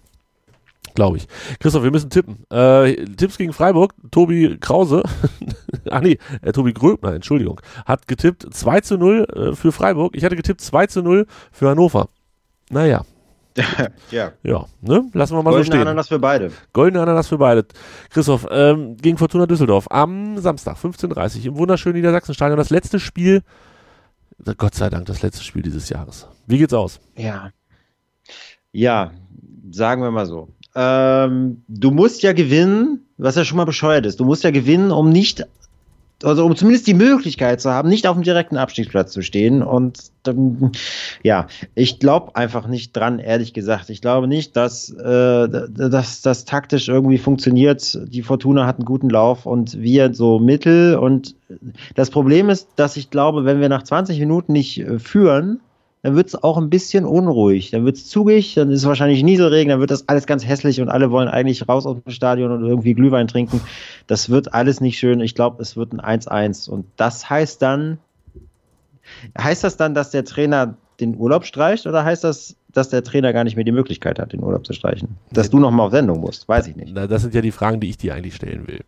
[0.94, 1.26] Glaube ich.
[1.60, 2.44] Christoph, wir müssen tippen.
[2.50, 3.94] Äh, Tipps gegen Freiburg.
[4.10, 5.02] Tobi Krause,
[5.90, 10.14] ach nee, äh, Tobi Gröbner, Entschuldigung, hat getippt 2 zu 0 äh, für Freiburg.
[10.16, 12.08] Ich hatte getippt 2 zu 0 für Hannover.
[12.70, 13.04] Naja.
[14.10, 14.32] ja.
[14.42, 15.10] Ja, ne?
[15.12, 15.70] Lassen wir mal Goldene so stehen.
[15.70, 16.52] Goldene Ananas für beide.
[16.72, 17.66] Goldene Ananas für beide.
[18.10, 22.56] Christoph, ähm, gegen Fortuna Düsseldorf am Samstag, 15.30 Uhr im wunderschönen Niedersachsenstadion.
[22.56, 23.42] Das letzte Spiel,
[24.56, 26.28] Gott sei Dank, das letzte Spiel dieses Jahres.
[26.46, 27.00] Wie geht's aus?
[27.16, 27.50] Ja.
[28.72, 29.12] Ja,
[29.70, 30.48] sagen wir mal so.
[30.74, 34.20] Ähm, du musst ja gewinnen, was ja schon mal bescheuert ist.
[34.20, 35.46] Du musst ja gewinnen, um nicht,
[36.22, 39.62] also um zumindest die Möglichkeit zu haben, nicht auf dem direkten Abstiegsplatz zu stehen.
[39.62, 40.72] Und ähm,
[41.22, 43.90] ja, ich glaube einfach nicht dran, ehrlich gesagt.
[43.90, 47.98] Ich glaube nicht, dass, äh, dass das taktisch irgendwie funktioniert.
[48.06, 50.96] Die Fortuna hat einen guten Lauf und wir so mittel.
[50.96, 51.34] Und
[51.94, 55.60] das Problem ist, dass ich glaube, wenn wir nach 20 Minuten nicht äh, führen,
[56.02, 57.70] dann wird es auch ein bisschen unruhig.
[57.70, 60.80] Dann wird es zugig, dann ist es wahrscheinlich Nieselregen, dann wird das alles ganz hässlich
[60.80, 63.60] und alle wollen eigentlich raus aus dem Stadion und irgendwie Glühwein trinken.
[64.08, 65.20] Das wird alles nicht schön.
[65.20, 66.68] Ich glaube, es wird ein 1-1.
[66.68, 67.98] Und das heißt dann,
[69.38, 73.32] heißt das dann, dass der Trainer den Urlaub streicht oder heißt das, dass der Trainer
[73.32, 75.16] gar nicht mehr die Möglichkeit hat, den Urlaub zu streichen?
[75.30, 76.96] Dass du nochmal auf Sendung musst, weiß ich nicht.
[76.96, 78.80] Das sind ja die Fragen, die ich dir eigentlich stellen will.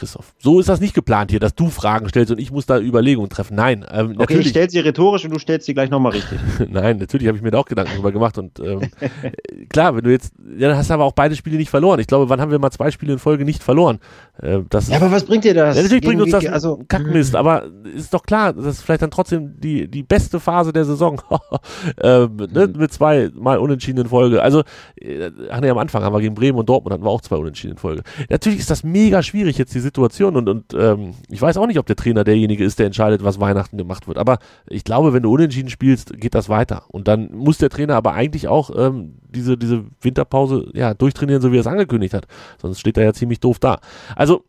[0.00, 0.32] Christoph.
[0.38, 3.28] So ist das nicht geplant hier, dass du Fragen stellst und ich muss da Überlegungen
[3.28, 3.54] treffen.
[3.54, 6.38] Nein, ähm, okay, ich stelle sie rhetorisch und du stellst sie gleich nochmal richtig.
[6.70, 8.80] Nein, natürlich habe ich mir da auch Gedanken drüber gemacht und ähm,
[9.68, 12.00] klar, wenn du jetzt, ja, dann hast du aber auch beide Spiele nicht verloren.
[12.00, 13.98] Ich glaube, wann haben wir mal zwei Spiele in Folge nicht verloren?
[14.40, 15.76] Äh, das ja, aber was bringt dir das?
[15.76, 19.10] Ja, natürlich bringt uns das also, Kackmist, aber ist doch klar, das ist vielleicht dann
[19.10, 21.20] trotzdem die, die beste Phase der Saison.
[22.02, 22.78] ähm, ne, mhm.
[22.78, 24.42] mit zwei mal unentschiedenen Folge.
[24.42, 24.62] Also,
[24.98, 27.36] äh, ach nee, am Anfang haben wir gegen Bremen und Dortmund hatten wir auch zwei
[27.36, 28.02] unentschiedenen Folge.
[28.30, 31.78] Natürlich ist das mega schwierig jetzt diese Situation und, und ähm, ich weiß auch nicht,
[31.78, 34.18] ob der Trainer derjenige ist, der entscheidet, was Weihnachten gemacht wird.
[34.18, 34.38] Aber
[34.68, 36.84] ich glaube, wenn du unentschieden spielst, geht das weiter.
[36.88, 41.50] Und dann muss der Trainer aber eigentlich auch ähm, diese, diese Winterpause ja, durchtrainieren, so
[41.50, 42.26] wie er es angekündigt hat.
[42.62, 43.80] Sonst steht er ja ziemlich doof da.
[44.14, 44.44] Also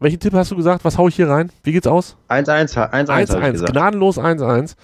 [0.00, 0.84] welchen Tipp hast du gesagt?
[0.84, 1.50] Was hau ich hier rein?
[1.62, 2.16] Wie geht's aus?
[2.28, 3.06] 1-1, 1-1.
[3.06, 4.76] 1-1, gnadenlos 1-1.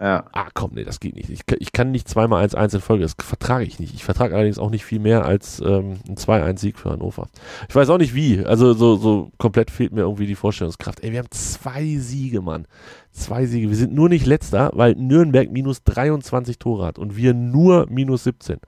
[0.00, 0.24] Ja.
[0.32, 1.30] Ah, komm, nee, das geht nicht.
[1.30, 3.94] Ich, ich kann nicht zweimal 1-1 in Folge, das vertrage ich nicht.
[3.94, 7.28] Ich vertrage allerdings auch nicht viel mehr als ähm, ein 2-1-Sieg für Hannover.
[7.68, 8.44] Ich weiß auch nicht wie.
[8.44, 11.00] Also so, so komplett fehlt mir irgendwie die Vorstellungskraft.
[11.00, 12.66] Ey, wir haben zwei Siege, Mann.
[13.12, 13.68] Zwei Siege.
[13.68, 18.24] Wir sind nur nicht letzter, weil Nürnberg minus 23 Tore hat und wir nur minus
[18.24, 18.58] 17.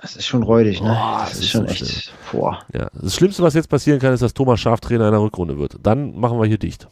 [0.00, 0.96] Das ist schon räudig, ne?
[0.98, 2.12] Oh, das, das ist, ist schon so echt.
[2.32, 2.60] Boah.
[2.72, 5.58] Ja, das Schlimmste, was jetzt passieren kann, ist, dass Thomas Schaaf Trainer in der Rückrunde
[5.58, 5.76] wird.
[5.82, 6.88] Dann machen wir hier dicht.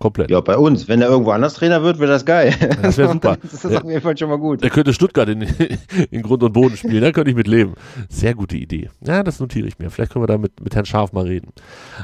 [0.00, 0.30] Komplett.
[0.30, 0.88] Ja, bei uns.
[0.88, 2.54] Wenn er irgendwo anders Trainer wird, wäre das geil.
[2.80, 3.36] Das wäre super.
[3.42, 4.62] das ist auf jeden Fall schon mal gut.
[4.62, 5.42] Der könnte Stuttgart in,
[6.10, 7.74] in Grund und Boden spielen, da könnte ich mit leben.
[8.08, 8.88] Sehr gute Idee.
[9.02, 9.90] Ja, das notiere ich mir.
[9.90, 11.52] Vielleicht können wir da mit, mit Herrn Scharf mal reden.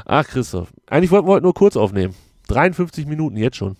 [0.05, 0.69] Ach, Christoph.
[0.87, 2.13] Eigentlich wollten wir heute nur kurz aufnehmen.
[2.49, 3.75] 53 Minuten jetzt schon.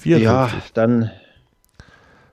[0.00, 0.24] 54.
[0.24, 1.10] Ja, dann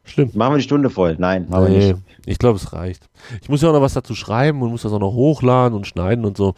[0.05, 0.31] Schlimm.
[0.33, 1.17] machen wir die Stunde voll.
[1.19, 2.03] Nein, machen wir Nee, nicht.
[2.25, 3.09] ich glaube, es reicht.
[3.41, 5.87] Ich muss ja auch noch was dazu schreiben und muss das auch noch hochladen und
[5.87, 6.53] schneiden und so.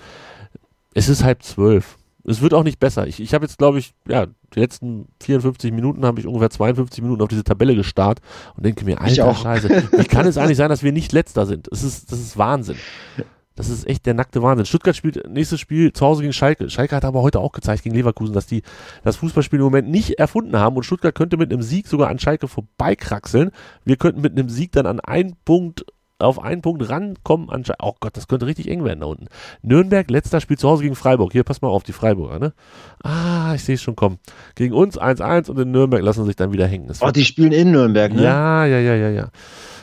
[0.93, 1.97] Es ist halb zwölf.
[2.27, 3.07] Es wird auch nicht besser.
[3.07, 7.01] Ich, ich habe jetzt, glaube ich, ja, die letzten 54 Minuten habe ich ungefähr 52
[7.01, 8.19] Minuten auf diese Tabelle gestarrt
[8.55, 9.41] und denke mir, Ich alter auch.
[9.41, 11.71] Scheiße, wie kann es eigentlich sein, dass wir nicht letzter sind?
[11.71, 12.77] Das ist, das ist Wahnsinn.
[13.55, 14.67] Das ist echt der nackte Wahnsinn.
[14.67, 16.69] Stuttgart spielt nächstes Spiel zu Hause gegen Schalke.
[16.69, 18.61] Schalke hat aber heute auch gezeigt gegen Leverkusen, dass die
[19.03, 22.19] das Fußballspiel im Moment nicht erfunden haben und Stuttgart könnte mit einem Sieg sogar an
[22.19, 23.49] Schalke vorbeikraxeln.
[23.83, 25.85] Wir könnten mit einem Sieg dann an einen Punkt
[26.19, 27.83] auf einen Punkt rankommen an Schalke.
[27.83, 29.27] Oh Gott, das könnte richtig eng werden da unten.
[29.61, 31.31] Nürnberg, letzter Spiel zu Hause gegen Freiburg.
[31.31, 32.53] Hier, pass mal auf, die Freiburger, ne?
[33.03, 34.17] Ah, ich sehe es schon kommen.
[34.55, 36.87] Gegen uns 1-1 und in Nürnberg lassen sie sich dann wieder hängen.
[36.87, 38.23] Das Oh, die spielen in Nürnberg, ne?
[38.23, 39.29] ja, ja, ja, ja, ja.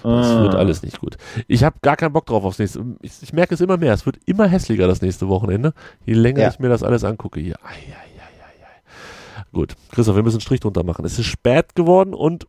[0.03, 0.43] Das Ah.
[0.43, 1.16] wird alles nicht gut.
[1.47, 2.85] Ich habe gar keinen Bock drauf aufs nächste.
[3.01, 3.95] Ich, ich merke es immer mehr.
[3.95, 5.72] Es wird immer hässlicher das nächste Wochenende.
[6.05, 6.49] Je länger Ja.
[6.51, 7.55] ich mir das alles angucke hier.
[7.62, 9.45] Ei, ei, ei, ei.
[9.53, 11.05] Gut, Christoph, wir müssen einen Strich drunter machen.
[11.07, 12.47] Es ist spät geworden und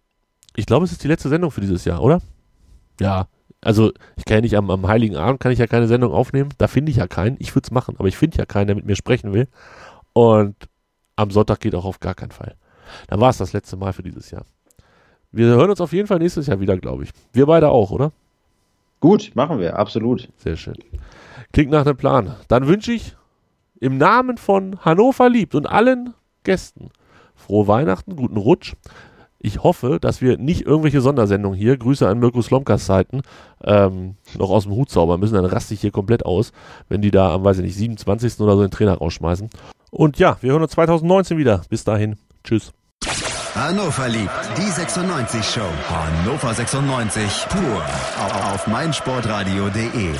[0.55, 2.19] ich glaube, es ist die letzte Sendung für dieses Jahr, oder?
[2.99, 3.27] Ja.
[3.65, 6.49] Also, ich kann ja nicht am, am Heiligen Abend kann ich ja keine Sendung aufnehmen.
[6.57, 7.35] Da finde ich ja keinen.
[7.39, 9.47] Ich würde es machen, aber ich finde ja keinen, der mit mir sprechen will.
[10.13, 10.55] Und
[11.15, 12.55] am Sonntag geht auch auf gar keinen Fall.
[13.07, 14.45] Dann war es das letzte Mal für dieses Jahr.
[15.31, 17.09] Wir hören uns auf jeden Fall nächstes Jahr wieder, glaube ich.
[17.33, 18.11] Wir beide auch, oder?
[18.99, 20.29] Gut, machen wir, absolut.
[20.37, 20.77] Sehr schön.
[21.51, 22.35] Klingt nach einem Plan.
[22.47, 23.15] Dann wünsche ich
[23.79, 26.13] im Namen von Hannover liebt und allen
[26.43, 26.91] Gästen
[27.35, 28.73] frohe Weihnachten, guten Rutsch.
[29.39, 33.21] Ich hoffe, dass wir nicht irgendwelche Sondersendungen hier, Grüße an Mirko Slomkas Seiten,
[33.63, 35.35] ähm, noch aus dem Hut zaubern müssen.
[35.35, 36.51] Dann raste ich hier komplett aus,
[36.89, 38.39] wenn die da am, weiß ich nicht, 27.
[38.39, 39.49] oder so den Trainer rausschmeißen.
[39.91, 41.61] Und ja, wir hören uns 2019 wieder.
[41.69, 42.17] Bis dahin.
[42.43, 42.73] Tschüss.
[43.55, 45.61] Hannover liebt die 96 Show.
[45.87, 47.85] Hannover 96 pur
[48.51, 50.11] auf meinsportradio.de.